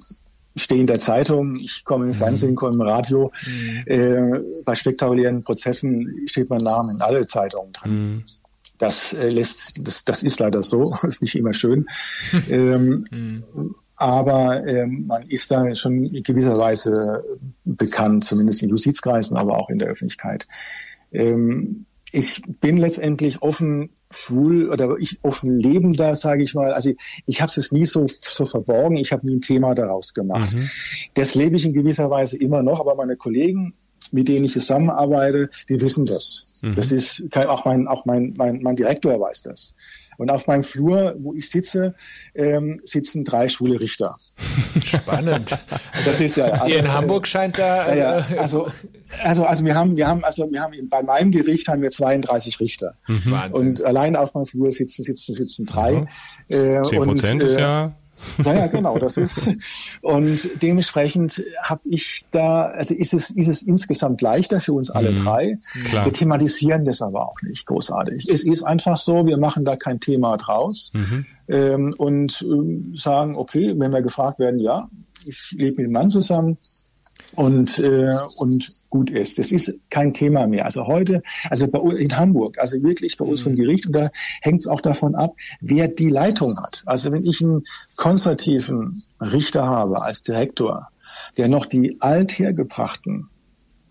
[0.57, 2.15] stehe in der Zeitung, ich komme im mhm.
[2.15, 3.31] Fernsehen, komme im Radio.
[3.47, 3.83] Mhm.
[3.87, 7.93] Äh, bei spektakulären Prozessen steht mein Name in alle Zeitungen drin.
[7.93, 8.25] Mhm.
[8.79, 11.87] Das äh, lässt, das, das ist leider so, ist nicht immer schön.
[12.51, 13.75] ähm, mhm.
[13.97, 17.25] Aber ähm, man ist da schon in gewisser Weise
[17.65, 20.49] bekannt, zumindest in Justizkreisen, aber auch in der Öffentlichkeit.
[21.13, 26.73] Ähm, ich bin letztendlich offen schwul oder ich offen lebender, sage ich mal.
[26.73, 28.97] Also ich, ich habe es nie so, so verborgen.
[28.97, 30.55] Ich habe nie ein Thema daraus gemacht.
[30.55, 30.69] Mhm.
[31.15, 33.75] Das lebe ich in gewisser Weise immer noch, aber meine Kollegen,
[34.15, 36.61] mit denen ich zusammenarbeite, die wissen das.
[36.63, 36.77] Mhm.
[36.77, 39.75] Das ist auch mein auch mein, mein mein Direktor weiß das.
[40.17, 41.97] Und auf meinem Flur, wo ich sitze,
[42.37, 44.17] ähm, sitzen drei schwule Richter.
[44.85, 45.59] Spannend.
[46.05, 46.47] Das ist ja.
[46.47, 47.87] Also, Hier in Hamburg scheint da.
[47.87, 48.69] Äh, ja, ja, also,
[49.23, 52.61] also, also wir haben, wir haben, also wir haben bei meinem Gericht haben wir 32
[52.61, 52.95] Richter.
[53.07, 53.35] Mhm.
[53.53, 56.01] Und allein auf meinem Flur sitzen, sitzen, sitzen drei.
[56.01, 56.09] Mhm.
[56.49, 57.95] Äh, 10 Prozent ist äh, ja
[58.45, 59.49] ja, ja, genau, das ist.
[60.03, 65.13] Und dementsprechend habe ich da, also ist es, ist es insgesamt leichter für uns alle
[65.13, 65.59] mhm, drei.
[65.89, 66.07] Klar.
[66.07, 68.29] Wir thematisieren das aber auch nicht großartig.
[68.29, 71.27] Es ist einfach so, wir machen da kein Thema draus mhm.
[71.49, 74.89] ähm, und ähm, sagen, okay, wenn wir gefragt werden, ja,
[75.25, 76.59] ich lebe mit dem Mann zusammen
[77.37, 79.39] und, äh, und gut ist.
[79.39, 80.65] Das ist kein Thema mehr.
[80.65, 83.57] Also heute, also bei, in Hamburg, also wirklich bei unserem mhm.
[83.57, 86.83] Gericht, und da hängt es auch davon ab, wer die Leitung hat.
[86.87, 87.65] Also wenn ich einen
[87.97, 90.89] konservativen Richter habe als Direktor,
[91.37, 93.29] der noch die althergebrachten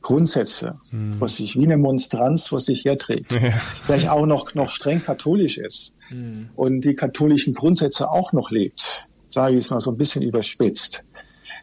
[0.02, 1.20] Grundsätze, mhm.
[1.20, 3.52] was sich wie eine Monstranz was sich herträgt, ja.
[3.86, 6.50] vielleicht auch noch, noch streng katholisch ist mhm.
[6.56, 11.04] und die katholischen Grundsätze auch noch lebt, sage ich es mal so ein bisschen überspitzt,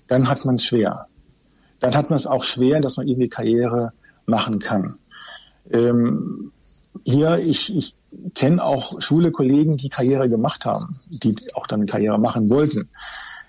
[0.09, 1.07] dann hat man es schwer
[1.81, 3.93] dann hat man es auch schwer, dass man irgendwie Karriere
[4.27, 4.95] machen kann.
[5.71, 6.53] Ähm,
[7.05, 7.95] hier, ich, ich
[8.35, 12.89] kenne auch schwule Kollegen, die Karriere gemacht haben, die auch dann Karriere machen wollten.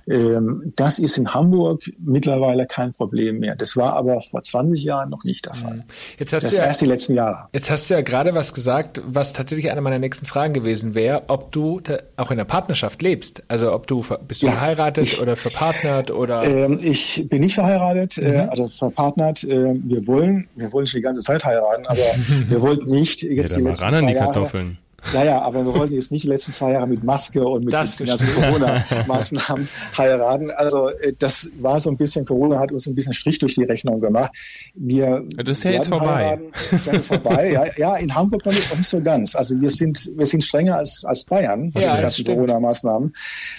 [0.07, 3.55] Ähm, das ist in Hamburg mittlerweile kein Problem mehr.
[3.55, 5.75] Das war aber vor 20 Jahren noch nicht der Fall.
[5.75, 5.83] Mhm.
[6.17, 7.47] Jetzt hast das du ja, erst die letzten Jahre.
[7.53, 11.23] Jetzt hast du ja gerade was gesagt, was tatsächlich eine meiner nächsten Fragen gewesen wäre,
[11.27, 11.81] ob du
[12.17, 13.43] auch in der Partnerschaft lebst.
[13.47, 16.43] Also ob du bist du ja, verheiratet ich, oder verpartnert oder?
[16.43, 18.33] Ähm, ich bin nicht verheiratet, äh, mhm.
[18.33, 19.43] äh, also verpartnert.
[19.43, 21.99] Äh, wir wollen, wir wollen schon die ganze Zeit heiraten, aber
[22.47, 24.67] wir wollten nicht jetzt ja, die letzten ran an die Kartoffeln.
[24.67, 24.77] Jahre,
[25.13, 27.73] ja, ja, aber wir wollten jetzt nicht die letzten zwei Jahre mit Maske und mit
[27.73, 30.51] den ganzen Corona-Maßnahmen heiraten.
[30.51, 33.63] Also äh, das war so ein bisschen, Corona hat uns ein bisschen Strich durch die
[33.63, 34.31] Rechnung gemacht.
[34.75, 36.39] Wir das ist ja jetzt vorbei.
[36.85, 37.51] Das ist vorbei.
[37.51, 39.35] Ja, ja, in Hamburg noch nicht, noch nicht so ganz.
[39.35, 43.13] Also wir sind, wir sind strenger als, als Bayern ja, den ganzen Corona-Maßnahmen.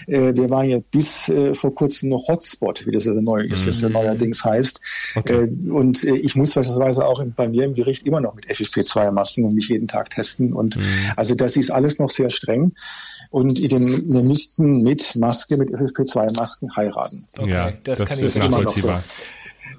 [0.06, 3.82] Äh, wir waren ja bis äh, vor kurzem noch Hotspot, wie das ja neu ist,
[3.82, 3.92] mhm.
[3.92, 4.80] neuerdings heißt.
[5.16, 5.48] Okay.
[5.70, 9.68] Und ich muss beispielsweise auch bei mir im Gericht immer noch mit FFP2-Masken und mich
[9.68, 10.52] jeden Tag testen.
[10.52, 10.84] Und mhm.
[11.16, 12.72] also also das ist alles noch sehr streng.
[13.30, 17.26] Und den, wir müssten mit Maske, mit FFP2-Masken heiraten.
[17.38, 19.02] Okay, ja, das, das ist nachvollziehbar.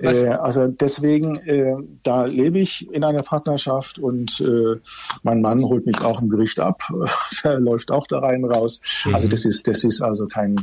[0.02, 0.10] So.
[0.10, 4.80] Äh, also deswegen, äh, da lebe ich in einer Partnerschaft und äh,
[5.22, 6.82] mein Mann holt mich auch im Gericht ab.
[7.44, 8.82] Der läuft auch da rein raus.
[9.06, 9.16] Mhm.
[9.16, 10.56] Also das ist, das ist also kein,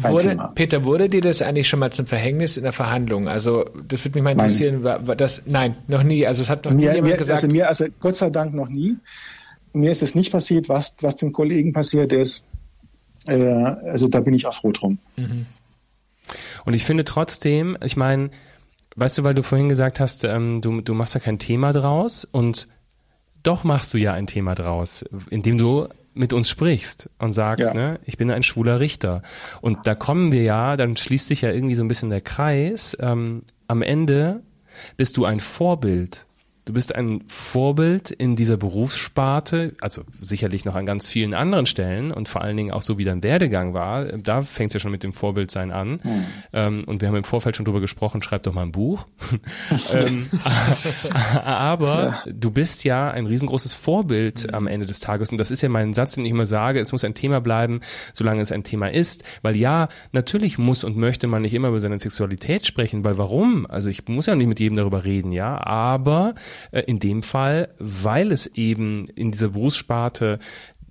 [0.00, 0.52] kein wurde, Thema.
[0.54, 3.28] Peter, wurde dir das eigentlich schon mal zum Verhängnis in der Verhandlung?
[3.28, 4.84] Also das würde mich mal interessieren.
[4.84, 6.26] War, war das, nein, noch nie.
[6.26, 7.42] Also es hat noch mir, nie jemand mir, gesagt.
[7.42, 8.96] Also mir, also Gott sei Dank noch nie
[9.72, 12.44] mir ist es nicht passiert, was, was dem Kollegen passiert ist.
[13.26, 14.98] Äh, also da bin ich auch froh drum.
[15.16, 15.46] Mhm.
[16.64, 18.30] Und ich finde trotzdem, ich meine,
[18.96, 22.24] weißt du, weil du vorhin gesagt hast, ähm, du, du machst da kein Thema draus
[22.24, 22.68] und
[23.42, 27.74] doch machst du ja ein Thema draus, indem du mit uns sprichst und sagst, ja.
[27.74, 29.22] ne, ich bin ein schwuler Richter.
[29.60, 32.96] Und da kommen wir ja, dann schließt sich ja irgendwie so ein bisschen der Kreis.
[33.00, 34.42] Ähm, am Ende
[34.96, 36.26] bist du ein Vorbild
[36.66, 42.12] Du bist ein Vorbild in dieser Berufssparte, also sicherlich noch an ganz vielen anderen Stellen
[42.12, 44.04] und vor allen Dingen auch so wie dein Werdegang war.
[44.04, 46.00] Da fängt es ja schon mit dem Vorbildsein an.
[46.52, 46.84] Mhm.
[46.84, 49.06] Und wir haben im Vorfeld schon drüber gesprochen, schreib doch mal ein Buch.
[49.94, 50.28] ähm,
[51.44, 52.32] aber ja.
[52.32, 54.54] du bist ja ein riesengroßes Vorbild mhm.
[54.54, 55.30] am Ende des Tages.
[55.30, 57.80] Und das ist ja mein Satz, den ich immer sage, es muss ein Thema bleiben,
[58.12, 59.24] solange es ein Thema ist.
[59.42, 63.66] Weil ja, natürlich muss und möchte man nicht immer über seine Sexualität sprechen, weil warum?
[63.66, 66.34] Also ich muss ja nicht mit jedem darüber reden, ja, aber
[66.86, 70.38] in dem Fall, weil es eben in dieser Berufssparte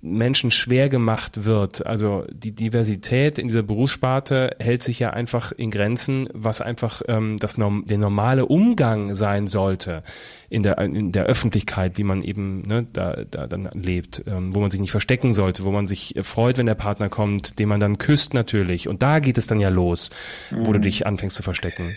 [0.02, 1.84] Menschen schwer gemacht wird.
[1.86, 7.36] Also die Diversität in dieser Berufssparte hält sich ja einfach in Grenzen, was einfach ähm,
[7.38, 10.02] das der normale Umgang sein sollte
[10.48, 14.60] in der in der Öffentlichkeit, wie man eben ne, da, da dann lebt, ähm, wo
[14.60, 17.80] man sich nicht verstecken sollte, wo man sich freut, wenn der Partner kommt, den man
[17.80, 18.88] dann küsst natürlich.
[18.88, 20.10] Und da geht es dann ja los,
[20.50, 20.66] mhm.
[20.66, 20.82] wo du mhm.
[20.82, 21.96] dich anfängst zu verstecken.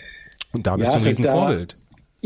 [0.52, 1.76] Und da bist ja, du ein also Riesenvorbild.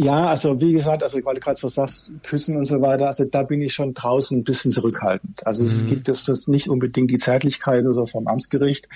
[0.00, 3.24] Ja, also wie gesagt, also weil du gerade so sagst, Küssen und so weiter, also
[3.24, 5.44] da bin ich schon draußen ein bisschen zurückhaltend.
[5.44, 5.68] Also mhm.
[5.68, 8.88] es gibt das, das nicht unbedingt die Zeitlichkeit oder so vom Amtsgericht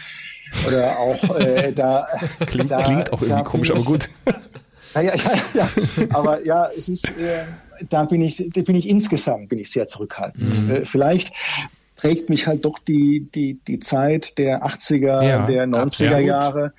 [0.64, 2.07] oder auch äh, da,
[2.46, 4.09] klingt, da klingt auch irgendwie komisch, ich, aber gut.
[4.94, 5.70] Ja, ja, ja, ja,
[6.11, 7.44] aber ja, es ist, äh,
[7.88, 10.62] da bin ich, da bin ich insgesamt bin ich sehr zurückhaltend.
[10.62, 10.70] Mhm.
[10.70, 11.32] Äh, vielleicht
[11.96, 16.74] prägt mich halt doch die die die Zeit der 80er, ja, der 90er Jahre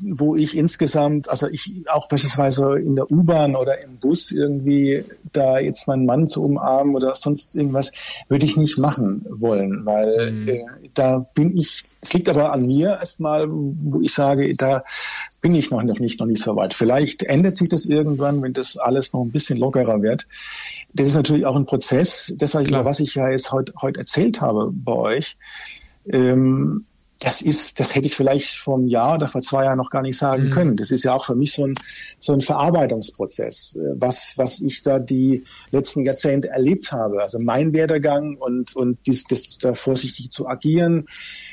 [0.00, 5.58] wo ich insgesamt, also ich auch beispielsweise in der U-Bahn oder im Bus irgendwie da
[5.58, 7.92] jetzt meinen Mann zu umarmen oder sonst irgendwas,
[8.28, 10.48] würde ich nicht machen wollen, weil mhm.
[10.48, 14.84] äh, da bin ich, es liegt aber an mir erstmal, wo ich sage, da
[15.40, 16.74] bin ich noch, nicht noch nicht so weit.
[16.74, 20.26] Vielleicht ändert sich das irgendwann, wenn das alles noch ein bisschen lockerer wird.
[20.94, 24.70] Das ist natürlich auch ein Prozess, deshalb, was ich ja jetzt heute, heute erzählt habe
[24.72, 25.36] bei euch.
[26.10, 26.84] Ähm,
[27.20, 30.02] das ist, das hätte ich vielleicht vor einem Jahr oder vor zwei Jahren noch gar
[30.02, 30.50] nicht sagen mhm.
[30.50, 30.76] können.
[30.76, 31.74] Das ist ja auch für mich so ein,
[32.20, 37.22] so ein Verarbeitungsprozess, was, was ich da die letzten Jahrzehnte erlebt habe.
[37.22, 41.06] Also mein Werdegang und, und dies, das, da vorsichtig zu agieren,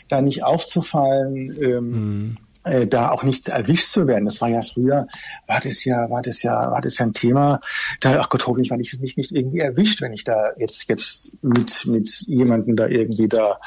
[0.07, 4.25] da nicht aufzufallen, ähm, mhm äh, da auch nicht erwischt zu werden.
[4.25, 5.07] Das war ja früher,
[5.47, 7.61] war das ja, war das ja, war das ja ein Thema.
[8.01, 11.33] Da, ach Gott, hoffentlich war ich nicht, nicht irgendwie erwischt, wenn ich da jetzt, jetzt
[11.43, 13.59] mit, mit jemandem da irgendwie da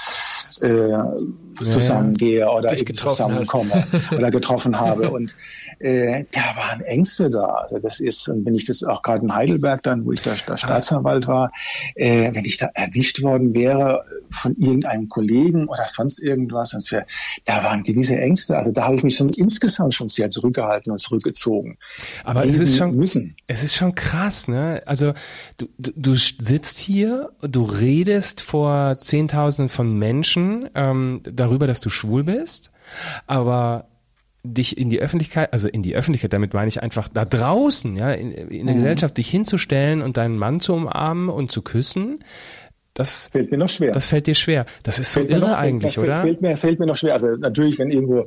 [0.61, 0.93] äh,
[1.65, 3.85] zusammengehe ja, oder eben zusammenkomme
[4.17, 5.11] oder getroffen habe.
[5.11, 5.37] Und
[5.79, 7.47] äh, da waren Ängste da.
[7.47, 10.35] Also das ist, und wenn ich das auch gerade in Heidelberg dann, wo ich da,
[10.47, 11.53] da Staatsanwalt war,
[11.95, 17.07] äh, wenn ich da erwischt worden wäre von irgendeinem Kollegen oder sonst irgendwas, sonst wäre,
[17.45, 18.57] da waren gewisse Ängste.
[18.57, 21.79] Also da habe ich mich schon insgesamt schon sehr zurückgehalten und zurückgezogen.
[22.25, 23.37] Aber es ist schon, müssen.
[23.47, 24.83] es ist schon krass, ne?
[24.87, 25.15] Also
[25.57, 31.89] du, du, du sitzt hier, du redest vor Zehntausenden von Menschen ähm, darüber, dass du
[31.89, 32.71] schwul bist,
[33.27, 33.89] aber
[34.45, 38.13] dich in die Öffentlichkeit, also in die Öffentlichkeit, damit meine ich einfach da draußen, ja,
[38.13, 38.81] in, in der mhm.
[38.81, 42.21] Gesellschaft dich hinzustellen und deinen Mann zu umarmen und zu küssen,
[42.99, 43.93] das fällt mir noch schwer.
[43.93, 44.67] Das fällt dir schwer.
[44.83, 46.21] Das ist so fällt irre noch, eigentlich, fällt, oder?
[46.21, 47.13] Fällt mir, fällt mir noch schwer.
[47.13, 48.27] Also natürlich, wenn irgendwo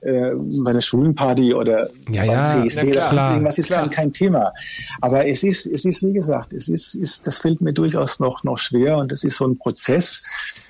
[0.00, 0.30] äh,
[0.62, 4.52] bei einer Schulenparty oder ja, ja, CSD oder sonst irgendwas ist, kein, kein Thema.
[5.00, 8.44] Aber es ist, es ist wie gesagt, es ist, ist, das fällt mir durchaus noch
[8.44, 10.22] noch schwer und das ist so ein Prozess,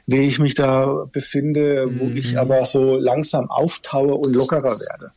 [0.07, 2.17] in dem ich mich da befinde, wo mhm.
[2.17, 5.13] ich aber so langsam auftaue und lockerer werde.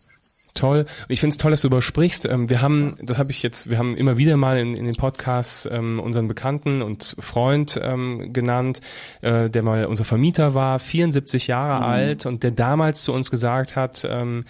[0.56, 0.80] Toll.
[0.80, 2.26] Und ich finde es toll, dass du übersprichst.
[2.26, 4.96] Ähm, wir haben, das habe ich jetzt, wir haben immer wieder mal in, in den
[4.96, 8.80] Podcasts ähm, unseren Bekannten und Freund ähm, genannt,
[9.22, 11.84] äh, der mal unser Vermieter war, 74 Jahre mhm.
[11.84, 14.46] alt und der damals zu uns gesagt hat, ähm,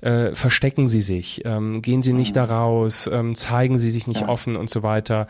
[0.00, 2.40] äh, verstecken Sie sich, ähm, gehen Sie nicht mhm.
[2.40, 4.28] da raus, ähm, zeigen Sie sich nicht ja.
[4.28, 5.26] offen und so weiter,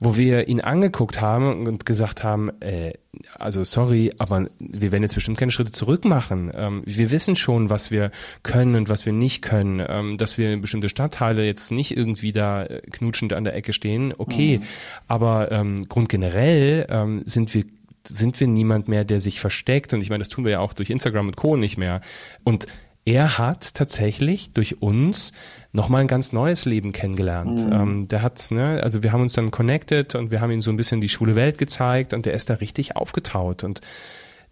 [0.00, 2.92] wo wir ihn angeguckt haben und gesagt haben, äh,
[3.38, 6.50] also sorry, aber wir werden jetzt bestimmt keine Schritte zurück machen.
[6.54, 8.10] Ähm, wir wissen schon, was wir
[8.42, 12.32] können und was wir nicht können, ähm, dass wir in bestimmte Stadtteile jetzt nicht irgendwie
[12.32, 14.64] da äh, knutschend an der Ecke stehen, okay, mhm.
[15.06, 17.64] aber ähm, grundgenerell ähm, sind wir
[18.06, 20.74] sind wir niemand mehr, der sich versteckt und ich meine, das tun wir ja auch
[20.74, 21.56] durch Instagram und Co.
[21.56, 22.02] nicht mehr
[22.42, 22.66] und
[23.04, 25.32] er hat tatsächlich durch uns
[25.72, 27.66] nochmal ein ganz neues Leben kennengelernt.
[27.66, 27.72] Mhm.
[27.72, 30.70] Ähm, der hat, ne, also wir haben uns dann connected und wir haben ihm so
[30.70, 33.62] ein bisschen die schwule Welt gezeigt und der ist da richtig aufgetaut.
[33.62, 33.82] Und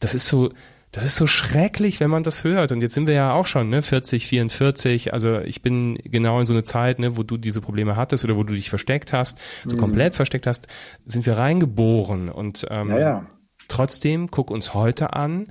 [0.01, 0.51] das ist so,
[0.91, 2.73] das ist so schrecklich, wenn man das hört.
[2.73, 5.15] Und jetzt sind wir ja auch schon, ne, 40, 44.
[5.15, 8.37] Also ich bin genau in so eine Zeit, ne, wo du diese Probleme hattest oder
[8.37, 9.81] wo du dich versteckt hast, so mhm.
[9.81, 10.67] komplett versteckt hast,
[11.07, 12.29] sind wir reingeboren.
[12.29, 13.27] Und ähm, ja, ja.
[13.69, 15.47] trotzdem, guck uns heute an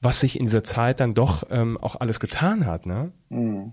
[0.00, 2.86] was sich in dieser Zeit dann doch ähm, auch alles getan hat.
[2.86, 3.12] Ne?
[3.30, 3.72] Hm.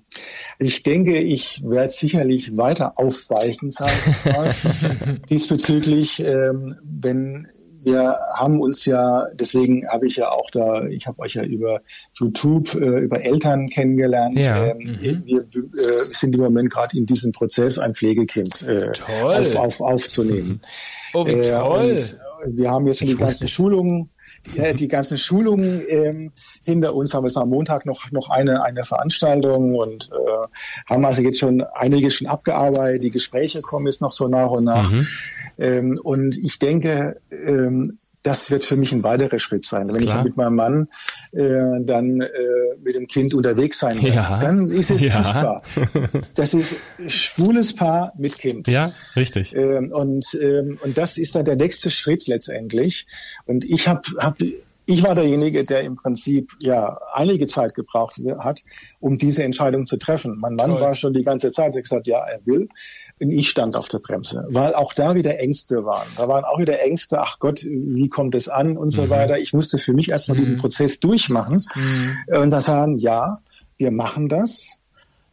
[0.60, 4.56] Ich denke, ich werde sicherlich weiter aufweichen, sage ich mal,
[5.30, 7.48] diesbezüglich, ähm, wenn
[7.86, 11.82] wir haben uns ja, deswegen habe ich ja auch da, ich habe euch ja über
[12.16, 14.40] YouTube, äh, über Eltern kennengelernt.
[14.40, 14.66] Ja.
[14.66, 15.24] Ähm, mhm.
[15.26, 20.48] Wir äh, sind im Moment gerade in diesem Prozess, ein Pflegekind äh, auf, auf, aufzunehmen.
[20.48, 20.60] Mhm.
[21.14, 21.98] Oh, wie äh, toll.
[22.48, 24.10] wir haben jetzt schon die ganzen Schulungen
[24.56, 26.32] äh, die ganzen Schulungen ähm,
[26.64, 30.48] hinter uns, haben jetzt am Montag noch, noch eine, eine Veranstaltung und äh,
[30.90, 33.04] haben also jetzt schon einiges schon abgearbeitet.
[33.04, 34.90] Die Gespräche kommen jetzt noch so nach und nach.
[34.90, 35.08] Mhm.
[35.58, 39.88] Ähm, und ich denke, ähm, das wird für mich ein weiterer Schritt sein.
[39.88, 40.18] Wenn Klar.
[40.18, 40.88] ich mit meinem Mann
[41.32, 41.46] äh,
[41.82, 42.30] dann äh,
[42.84, 44.40] mit dem Kind unterwegs sein kann, ja.
[44.42, 45.62] dann ist es ja.
[45.72, 46.10] super.
[46.36, 48.68] Das ist schwules Paar mit Kind.
[48.68, 49.54] Ja, richtig.
[49.56, 53.06] Ähm, und, ähm, und das ist dann der nächste Schritt letztendlich.
[53.46, 54.38] Und ich habe hab
[54.86, 58.64] ich war derjenige, der im Prinzip ja einige Zeit gebraucht hat,
[59.00, 60.38] um diese Entscheidung zu treffen.
[60.40, 60.82] Mein Mann Toll.
[60.82, 62.70] war schon die ganze Zeit, er gesagt, ja, er will.
[63.20, 66.08] Und ich stand auf der Bremse, weil auch da wieder Ängste waren.
[66.18, 68.92] Da waren auch wieder Ängste, ach Gott, wie kommt es an und mhm.
[68.92, 69.40] so weiter.
[69.40, 70.42] Ich musste für mich erstmal mhm.
[70.42, 72.38] diesen Prozess durchmachen mhm.
[72.38, 73.40] und da sagen, ja,
[73.78, 74.80] wir machen das.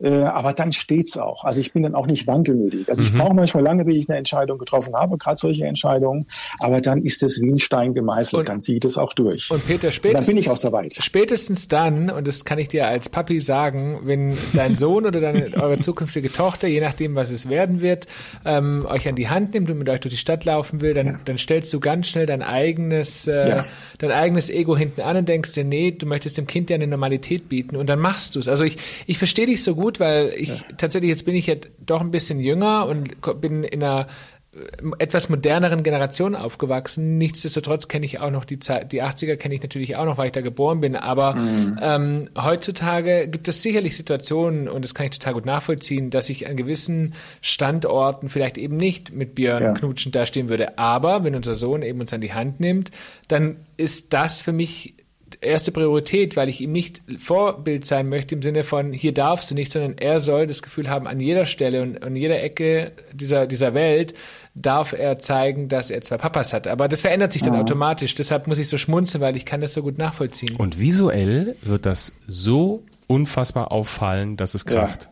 [0.02, 1.44] Äh, aber dann steht's auch.
[1.44, 2.88] Also ich bin dann auch nicht wankelmütig.
[2.88, 3.18] Also ich mhm.
[3.18, 6.26] brauche manchmal lange, bis ich eine Entscheidung getroffen habe, gerade solche Entscheidungen.
[6.58, 8.40] Aber dann ist es wie ein Stein gemeißelt.
[8.40, 9.50] Und, dann zieht es auch durch.
[9.50, 10.94] Und Peter, spätestens, dann bin ich auch soweit.
[10.94, 15.52] Spätestens dann, und das kann ich dir als Papi sagen, wenn dein Sohn oder deine,
[15.62, 18.06] eure zukünftige Tochter, je nachdem, was es werden wird,
[18.44, 21.06] ähm, euch an die Hand nimmt und mit euch durch die Stadt laufen will, dann,
[21.06, 21.20] ja.
[21.24, 23.64] dann stellst du ganz schnell dein eigenes, äh, ja.
[23.98, 26.86] dein eigenes Ego hinten an und denkst dir, nee, du möchtest dem Kind ja eine
[26.86, 28.48] Normalität bieten und dann machst du es.
[28.48, 30.64] Also ich, ich verstehe dich so gut gut, weil ich ja.
[30.76, 34.06] tatsächlich, jetzt bin ich ja doch ein bisschen jünger und bin in einer
[34.54, 34.58] äh,
[34.98, 37.18] etwas moderneren Generation aufgewachsen.
[37.18, 40.26] Nichtsdestotrotz kenne ich auch noch die Zeit, die 80er kenne ich natürlich auch noch, weil
[40.26, 40.96] ich da geboren bin.
[40.96, 41.78] Aber mhm.
[41.80, 46.46] ähm, heutzutage gibt es sicherlich Situationen, und das kann ich total gut nachvollziehen, dass ich
[46.46, 49.72] an gewissen Standorten vielleicht eben nicht mit Björn ja.
[49.74, 50.78] knutschen dastehen würde.
[50.78, 52.90] Aber wenn unser Sohn eben uns an die Hand nimmt,
[53.28, 54.94] dann ist das für mich
[55.42, 59.54] erste Priorität, weil ich ihm nicht Vorbild sein möchte im Sinne von hier darfst du
[59.54, 63.46] nicht, sondern er soll das Gefühl haben, an jeder Stelle und an jeder Ecke dieser,
[63.46, 64.14] dieser Welt
[64.54, 66.66] darf er zeigen, dass er zwei Papas hat.
[66.66, 67.60] Aber das verändert sich dann ja.
[67.60, 68.14] automatisch.
[68.14, 70.56] Deshalb muss ich so schmunzeln, weil ich kann das so gut nachvollziehen.
[70.56, 75.04] Und visuell wird das so unfassbar auffallen, dass es kracht.
[75.04, 75.10] Ja.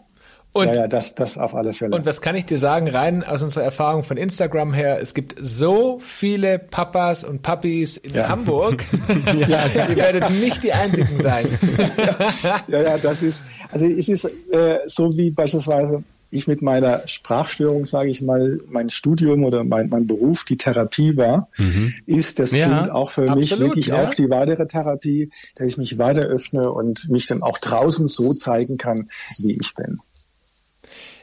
[0.52, 1.94] Und, ja, ja, das, das auf alle Fälle.
[1.94, 5.36] Und was kann ich dir sagen, rein aus unserer Erfahrung von Instagram her, es gibt
[5.40, 8.28] so viele Papas und Papis in ja.
[8.28, 8.84] Hamburg.
[9.26, 11.46] ja, ja, Ihr werdet nicht die Einzigen sein.
[12.66, 17.84] ja, ja, das ist, also es ist äh, so wie beispielsweise ich mit meiner Sprachstörung,
[17.84, 21.94] sage ich mal, mein Studium oder mein, mein Beruf die Therapie war, mhm.
[22.06, 24.04] ist das ja, Kind auch für absolut, mich wirklich ja.
[24.04, 28.32] auch die weitere Therapie, dass ich mich weiter öffne und mich dann auch draußen so
[28.32, 30.00] zeigen kann, wie ich bin.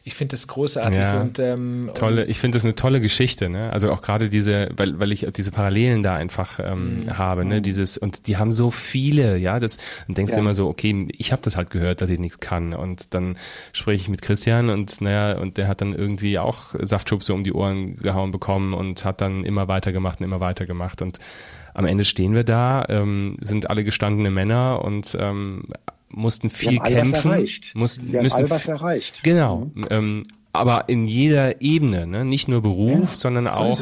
[0.08, 2.22] Ich finde das großartig ja, und ähm, tolle.
[2.22, 3.50] Und ich finde das eine tolle Geschichte.
[3.50, 3.74] Ne?
[3.74, 7.18] Also auch gerade diese, weil weil ich diese Parallelen da einfach ähm, mhm.
[7.18, 7.44] habe.
[7.44, 7.62] Ne?
[7.62, 9.38] Dieses und die haben so viele.
[9.38, 9.76] Ja, das
[10.08, 10.38] dann denkst ja.
[10.38, 13.36] du immer so, okay, ich habe das halt gehört, dass ich nichts kann und dann
[13.74, 17.52] spreche ich mit Christian und naja und der hat dann irgendwie auch Saftschubse um die
[17.52, 21.20] Ohren gehauen bekommen und hat dann immer weitergemacht und immer weitergemacht und
[21.74, 25.64] am Ende stehen wir da, ähm, sind alle gestandene Männer und ähm,
[26.10, 27.32] mussten viel wir haben kämpfen.
[27.32, 27.76] erreicht.
[27.76, 29.24] Mussten, wir haben all was erreicht.
[29.24, 29.72] Genau.
[29.74, 29.86] Mhm.
[29.90, 32.26] Ähm, aber in jeder Ebene, ne?
[32.26, 33.80] nicht nur Beruf, ja, sondern so auch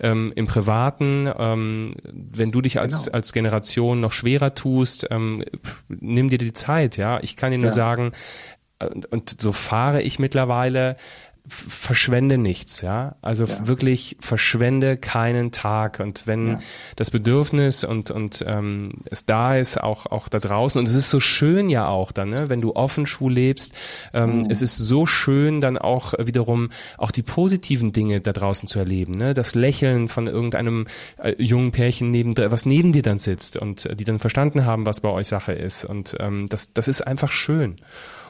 [0.00, 1.30] ähm, im Privaten.
[1.38, 3.14] Ähm, wenn du dich als genau.
[3.14, 5.44] als Generation noch schwerer tust, ähm,
[5.88, 6.96] nimm dir die Zeit.
[6.96, 7.72] Ja, ich kann dir nur ja.
[7.72, 8.12] sagen,
[8.80, 10.96] äh, und so fahre ich mittlerweile
[11.48, 13.16] verschwende nichts, ja.
[13.22, 13.66] Also ja.
[13.66, 16.00] wirklich verschwende keinen Tag.
[16.00, 16.60] Und wenn ja.
[16.96, 20.78] das Bedürfnis und und ähm, es da ist, auch auch da draußen.
[20.78, 22.48] Und es ist so schön ja auch dann, ne?
[22.48, 23.74] wenn du offen schwul lebst.
[24.12, 24.50] Ähm, mhm.
[24.50, 29.12] Es ist so schön dann auch wiederum auch die positiven Dinge da draußen zu erleben,
[29.12, 29.34] ne?
[29.34, 30.86] Das Lächeln von irgendeinem
[31.22, 34.86] äh, jungen Pärchen neben was neben dir dann sitzt und äh, die dann verstanden haben,
[34.86, 35.84] was bei euch Sache ist.
[35.84, 37.76] Und ähm, das das ist einfach schön.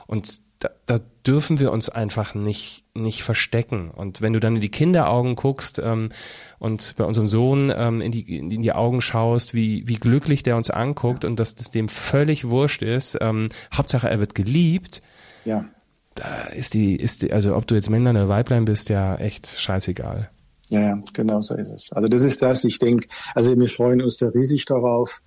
[0.06, 3.90] Und da, da dürfen wir uns einfach nicht, nicht verstecken.
[3.90, 6.10] Und wenn du dann in die Kinderaugen guckst ähm,
[6.58, 10.56] und bei unserem Sohn ähm, in, die, in die Augen schaust, wie, wie glücklich der
[10.56, 15.02] uns anguckt und dass das dem völlig wurscht ist, ähm, Hauptsache er wird geliebt.
[15.44, 15.66] Ja.
[16.14, 19.46] Da ist die, ist die, also ob du jetzt Männlein oder Weiblein bist, ja echt
[19.46, 20.30] scheißegal.
[20.68, 21.92] Ja, ja, genau so ist es.
[21.92, 25.20] Also das ist das, ich denke, also wir freuen uns da riesig darauf.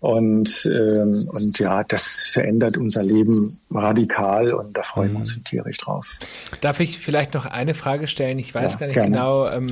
[0.00, 5.44] Und, ähm, und ja, das verändert unser Leben radikal und da freuen wir uns mhm.
[5.44, 6.18] tierisch drauf.
[6.62, 8.38] Darf ich vielleicht noch eine Frage stellen?
[8.38, 9.10] Ich weiß ja, gar nicht gerne.
[9.10, 9.66] genau, ähm,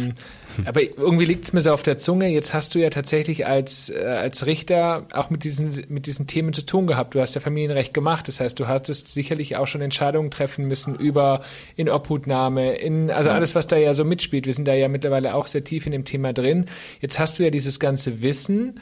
[0.66, 2.28] aber irgendwie liegt es mir so auf der Zunge.
[2.28, 6.52] Jetzt hast du ja tatsächlich als, äh, als Richter auch mit diesen, mit diesen Themen
[6.52, 7.14] zu tun gehabt.
[7.14, 8.28] Du hast ja Familienrecht gemacht.
[8.28, 11.40] Das heißt, du hattest sicherlich auch schon Entscheidungen treffen müssen über
[11.76, 13.34] in Obhutnahme, in, also ja.
[13.34, 14.44] alles, was da ja so mitspielt.
[14.44, 16.66] Wir sind da ja mittlerweile auch sehr tief in dem Thema drin.
[17.00, 18.78] Jetzt hast du ja dieses ganze Wissen.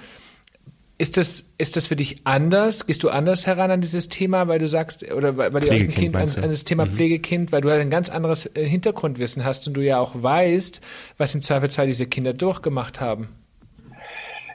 [0.98, 2.86] Ist das, ist das für dich anders?
[2.86, 6.16] Gehst du anders heran an dieses Thema, weil du sagst, oder weil du ein Kind,
[6.16, 6.92] an, an, das Thema mhm.
[6.92, 10.80] Pflegekind, weil du halt ein ganz anderes äh, Hintergrundwissen hast und du ja auch weißt,
[11.18, 13.28] was im Zweifelsfall diese Kinder durchgemacht haben?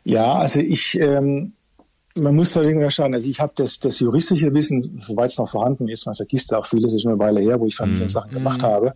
[0.03, 1.53] Ja, also ich, ähm,
[2.15, 3.13] man muss da irgendwie schauen.
[3.13, 6.65] Also ich habe das, das juristische Wissen, soweit es noch vorhanden ist, man vergisst auch
[6.65, 8.35] vieles, ist schon eine Weile her, wo ich Familiensachen mhm.
[8.35, 8.93] gemacht habe.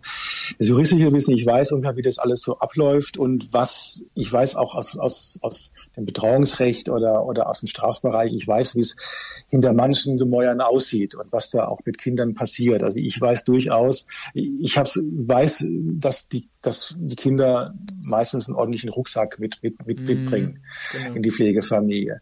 [0.58, 4.56] das juristische Wissen, ich weiß ungefähr, wie das alles so abläuft und was, ich weiß
[4.56, 8.96] auch aus, aus, aus dem Betreuungsrecht oder, oder aus dem Strafbereich, ich weiß, wie es
[9.48, 12.82] hinter manchen Gemäuern aussieht und was da auch mit Kindern passiert.
[12.82, 15.64] Also ich weiß durchaus, ich hab's, weiß,
[15.94, 20.60] dass die, dass die Kinder meistens einen ordentlichen Rucksack mit, mit, mit, mitbringen
[20.92, 21.14] mm, genau.
[21.14, 22.20] in die Pflegefamilie.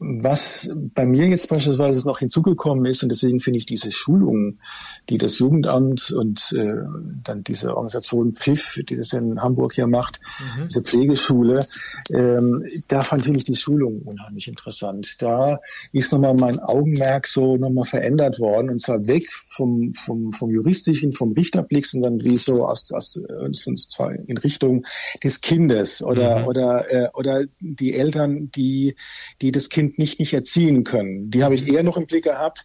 [0.00, 4.60] Was bei mir jetzt beispielsweise noch hinzugekommen ist, und deswegen finde ich diese Schulungen,
[5.08, 6.84] die das Jugendamt und äh,
[7.24, 10.20] dann diese Organisation PFIF, die das in Hamburg hier macht,
[10.56, 10.68] mhm.
[10.68, 11.66] diese Pflegeschule,
[12.10, 15.20] ähm, da fand ich die Schulung unheimlich interessant.
[15.20, 15.58] Da
[15.92, 21.12] ist nochmal mein Augenmerk so nochmal verändert worden, und zwar weg vom, vom, vom juristischen,
[21.12, 24.86] vom Richterblick, sondern wie so aus, aus äh, in Richtung
[25.24, 26.46] des Kindes oder, mhm.
[26.46, 28.94] oder, äh, oder die Eltern, die,
[29.42, 31.30] die das Kind Kind nicht, nicht erziehen können.
[31.30, 32.64] Die habe ich eher noch im Blick gehabt.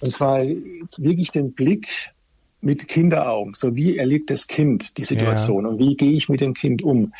[0.00, 2.12] Und zwar wirklich den Blick
[2.60, 3.52] mit Kinderaugen.
[3.54, 5.70] So wie erlebt das Kind die Situation ja.
[5.70, 7.12] und wie gehe ich mit dem Kind um?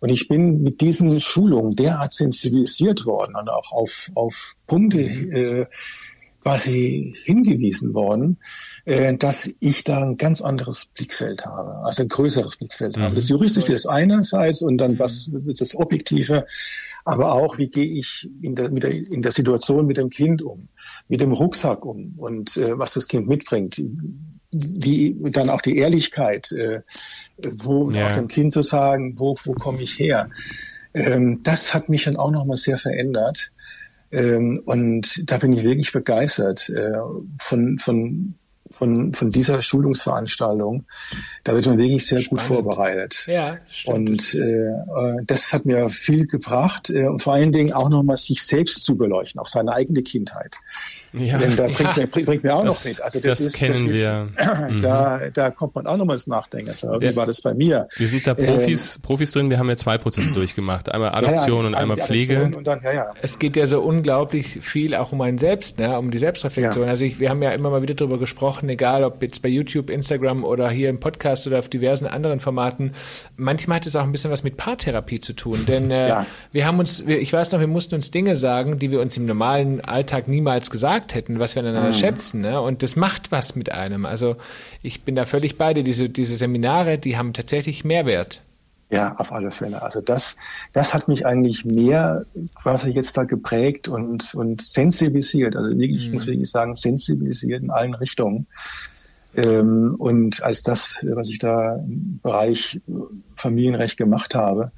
[0.00, 5.32] Und ich bin mit diesen Schulungen derart sensibilisiert worden und auch auf, auf Punkte mhm.
[5.32, 5.66] äh,
[6.42, 8.38] quasi hingewiesen worden,
[8.84, 13.02] äh, dass ich da ein ganz anderes Blickfeld habe, also ein größeres Blickfeld mhm.
[13.02, 13.14] habe.
[13.14, 16.44] Das Juristische ist einerseits und dann was ist das Objektive,
[17.04, 20.68] aber auch, wie gehe ich in der, der, in der Situation mit dem Kind um,
[21.08, 23.82] mit dem Rucksack um und äh, was das Kind mitbringt,
[24.52, 26.82] wie dann auch die Ehrlichkeit, äh,
[27.38, 28.08] wo ja.
[28.08, 30.30] auch dem Kind zu sagen, wo, wo komme ich her.
[30.94, 33.50] Ähm, das hat mich dann auch nochmal sehr verändert.
[34.10, 36.98] Ähm, und da bin ich wirklich begeistert äh,
[37.38, 38.34] von, von,
[38.72, 40.86] von, von dieser Schulungsveranstaltung.
[41.44, 42.48] Da wird man wirklich sehr Spannend.
[42.48, 43.24] gut vorbereitet.
[43.26, 43.96] Ja, stimmt.
[43.96, 48.42] Und äh, das hat mir viel gebracht äh, und vor allen Dingen auch nochmal sich
[48.42, 50.58] selbst zu beleuchten, auch seine eigene Kindheit.
[51.14, 53.02] Ja, Denn da bringt, ja, mir, bringt, bringt mir auch das, noch mit.
[53.02, 54.28] Also das, das ist, kennen das ist, wir.
[54.82, 55.32] Da, mhm.
[55.34, 56.70] da kommt man auch nochmal ins Nachdenken.
[56.70, 57.86] Also, wie war das bei mir?
[57.96, 59.50] Wir sind da Profis, ähm, Profis drin.
[59.50, 60.90] Wir haben ja zwei Prozesse durchgemacht.
[60.90, 62.44] Einmal Adoption ja, und einmal Pflege.
[62.44, 62.80] Und dann,
[63.20, 65.98] es geht ja so unglaublich viel auch um einen selbst, ne?
[65.98, 66.88] um die Selbstreflexion.
[66.88, 69.90] Also ich, wir haben ja immer mal wieder darüber gesprochen, egal ob jetzt bei YouTube,
[69.90, 72.94] Instagram oder hier im Podcast oder auf diversen anderen Formaten.
[73.36, 75.66] Manchmal hat es auch ein bisschen was mit Paartherapie zu tun.
[75.66, 76.14] Denn äh,
[76.52, 79.16] wir haben uns, wir, ich weiß noch, wir mussten uns Dinge sagen, die wir uns
[79.16, 81.94] im normalen Alltag niemals gesagt gesagt hätten, was wir aneinander mhm.
[81.94, 82.40] schätzen.
[82.40, 82.60] Ne?
[82.60, 84.06] Und das macht was mit einem.
[84.06, 84.36] Also
[84.82, 85.82] ich bin da völlig bei dir.
[85.82, 88.42] Diese, diese Seminare, die haben tatsächlich Mehrwert.
[88.90, 89.80] Ja, auf alle Fälle.
[89.80, 90.36] Also das,
[90.72, 95.56] das hat mich eigentlich mehr quasi jetzt da geprägt und, und sensibilisiert.
[95.56, 96.08] Also wirklich, mhm.
[96.08, 96.32] ich muss mhm.
[96.32, 98.46] wirklich sagen, sensibilisiert in allen Richtungen.
[99.34, 102.80] Ähm, und als das, was ich da im Bereich
[103.34, 104.72] Familienrecht gemacht habe,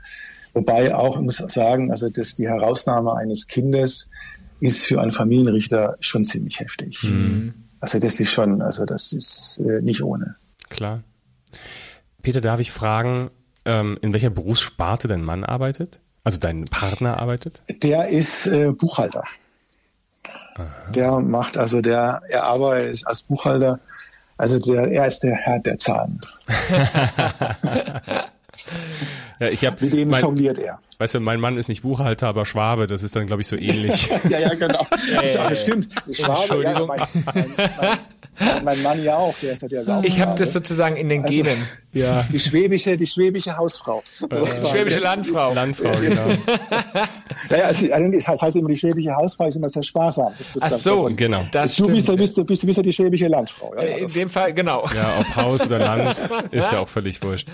[0.53, 4.09] wobei auch, ich muss sagen, also dass die Herausnahme eines Kindes
[4.61, 7.03] ist für einen Familienrichter schon ziemlich heftig.
[7.05, 7.55] Mhm.
[7.81, 10.37] Also das ist schon, also das ist äh, nicht ohne.
[10.71, 11.03] Klar.
[12.23, 13.31] Peter, darf ich fragen,
[13.65, 16.01] ähm, in welcher Berufssparte dein Mann arbeitet?
[16.23, 17.61] Also dein Partner arbeitet?
[17.83, 19.25] Der ist äh, Buchhalter.
[20.57, 20.91] Aha.
[20.95, 23.81] Der macht also der, er arbeitet als Buchhalter,
[24.37, 26.21] also der, er ist der Herr der Zahlen.
[29.41, 30.81] ja, ich hab, Mit denen mein, jongliert er.
[30.99, 33.57] Weißt du, mein Mann ist nicht Buchhalter, aber Schwabe, das ist dann, glaube ich, so
[33.57, 34.09] ähnlich.
[34.29, 34.87] ja, ja, genau.
[35.23, 35.89] Äh, ja, stimmt.
[36.11, 40.21] Schwabe, ja, mein, mein, mein, mein, Mann ja auch, der ist ja der auch Ich
[40.21, 41.69] habe das sozusagen in den also, Genen.
[41.93, 42.27] Ja.
[42.33, 44.03] Die schwäbische, die schwäbische Hausfrau.
[44.21, 45.53] Die schwäbische Landfrau.
[45.53, 46.29] Landfrau, genau.
[47.51, 50.33] ja, also, das heißt immer, die schwäbische Hausfrau ist immer sehr sparsam.
[50.37, 51.45] Das, das Ach so, genau.
[51.53, 53.75] Das du bist, bist, bist, bist, bist ja die schwäbische Landfrau.
[53.77, 54.89] Ja, in dem Fall, genau.
[54.95, 56.19] Ja, ob Haus oder Land,
[56.51, 57.49] ist ja auch völlig wurscht.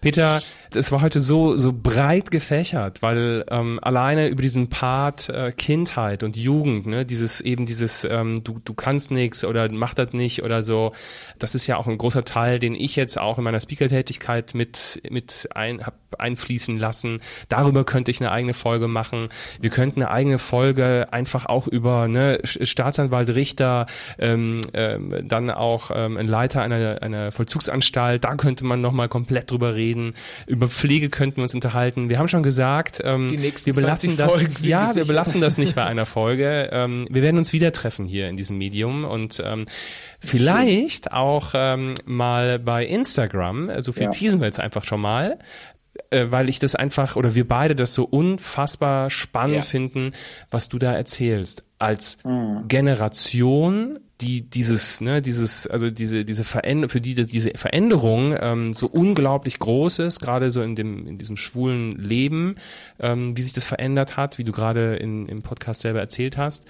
[0.00, 0.40] Peter,
[0.76, 6.22] es war heute so so breit gefächert, weil ähm, alleine über diesen Part äh, Kindheit
[6.22, 10.42] und Jugend, ne, dieses eben dieses ähm, du du kannst nichts oder mach das nicht
[10.42, 10.92] oder so,
[11.38, 15.00] das ist ja auch ein großer Teil, den ich jetzt auch in meiner Speaker-Tätigkeit mit
[15.08, 17.20] mit ein, hab einfließen lassen.
[17.48, 19.28] Darüber könnte ich eine eigene Folge machen.
[19.60, 23.86] Wir könnten eine eigene Folge einfach auch über ne, Staatsanwalt, Richter,
[24.18, 28.24] ähm, ähm, dann auch ähm, ein Leiter einer einer Vollzugsanstalt.
[28.24, 30.14] Da könnte man noch mal komplett drüber reden.
[30.46, 32.10] Über Pflege könnten wir uns unterhalten.
[32.10, 36.06] Wir haben schon gesagt, ähm, wir belassen das, ja, wir belassen das nicht bei einer
[36.06, 36.68] Folge.
[36.72, 39.66] Ähm, wir werden uns wieder treffen hier in diesem Medium und ähm,
[40.20, 43.82] vielleicht auch ähm, mal bei Instagram.
[43.82, 44.10] So viel ja.
[44.10, 45.38] teasen wir jetzt einfach schon mal
[46.10, 49.62] äh, weil ich das einfach oder wir beide das so unfassbar spannend ja.
[49.62, 50.12] finden,
[50.50, 51.62] was du da erzählst.
[51.78, 52.64] Als mhm.
[52.68, 58.86] Generation die dieses, ne, dieses, also diese, diese Veränderung, für die diese Veränderung ähm, so
[58.86, 62.54] unglaublich groß ist, gerade so in dem, in diesem schwulen Leben,
[63.00, 66.64] ähm, wie sich das verändert hat, wie du gerade in, im Podcast selber erzählt hast.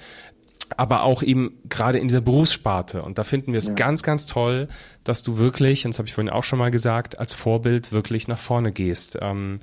[0.77, 3.03] aber auch eben gerade in dieser Berufssparte.
[3.03, 3.75] Und da finden wir es ja.
[3.75, 4.69] ganz, ganz toll,
[5.05, 8.29] dass du wirklich, und das habe ich vorhin auch schon mal gesagt, als Vorbild wirklich
[8.29, 9.19] nach vorne gehst.
[9.21, 9.61] Ähm,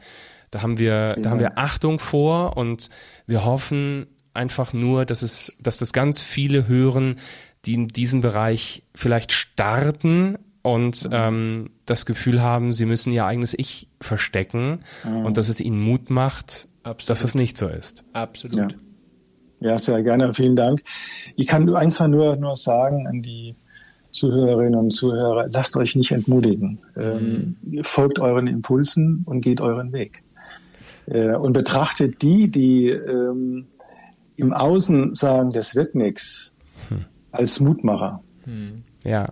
[0.51, 1.15] da haben wir, ja.
[1.15, 2.89] da haben wir Achtung vor und
[3.25, 7.17] wir hoffen einfach nur, dass es, dass das ganz viele hören,
[7.65, 11.11] die in diesem Bereich vielleicht starten und mhm.
[11.13, 15.25] ähm, das Gefühl haben, sie müssen ihr eigenes Ich verstecken mhm.
[15.25, 17.09] und dass es ihnen Mut macht, Absolut.
[17.09, 18.05] dass es nicht so ist.
[18.13, 18.57] Absolut.
[18.57, 18.67] Ja.
[19.61, 20.33] Ja, sehr gerne.
[20.33, 20.81] Vielen Dank.
[21.35, 23.55] Ich kann einfach nur, nur sagen an die
[24.09, 26.79] Zuhörerinnen und Zuhörer, lasst euch nicht entmutigen.
[26.97, 27.83] Ähm, mhm.
[27.83, 30.23] folgt euren Impulsen und geht euren Weg.
[31.05, 33.67] Äh, und betrachtet die, die ähm,
[34.35, 36.50] im Außen sagen, das wird nichts.
[37.31, 38.21] Als Mutmacher.
[38.45, 38.83] Hm.
[39.03, 39.27] Ja.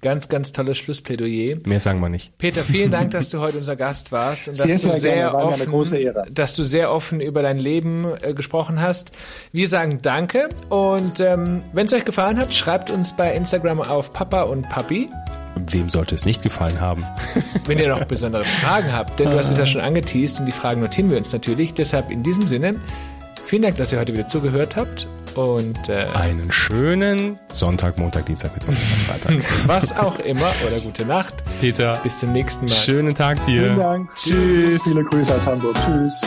[0.00, 1.56] Ganz, ganz tolles Schlussplädoyer.
[1.64, 2.38] Mehr sagen wir nicht.
[2.38, 5.32] Peter, vielen Dank, dass du heute unser Gast warst und sehr, dass sehr du sehr.
[5.32, 6.26] War offen, mir eine große Ehre.
[6.30, 9.10] dass du sehr offen über dein Leben äh, gesprochen hast.
[9.50, 14.12] Wir sagen Danke und ähm, wenn es euch gefallen hat, schreibt uns bei Instagram auf
[14.12, 15.08] Papa und Papi.
[15.56, 17.04] Wem sollte es nicht gefallen haben?
[17.66, 20.52] Wenn ihr noch besondere Fragen habt, denn du hast es ja schon angeteased und die
[20.52, 21.74] Fragen notieren wir uns natürlich.
[21.74, 22.76] Deshalb in diesem Sinne,
[23.44, 28.54] vielen Dank, dass ihr heute wieder zugehört habt und äh, einen schönen Sonntag, Montag, Dienstag,
[28.54, 29.44] Mittwoch, Freitag.
[29.66, 31.34] Was auch immer oder gute Nacht.
[31.60, 31.98] Peter.
[32.02, 32.74] Bis zum nächsten Mal.
[32.74, 33.62] Schönen Tag dir.
[33.62, 34.10] Vielen Dank.
[34.16, 34.82] Tschüss.
[34.82, 35.76] Viele Grüße aus Hamburg.
[35.84, 36.22] Tschüss.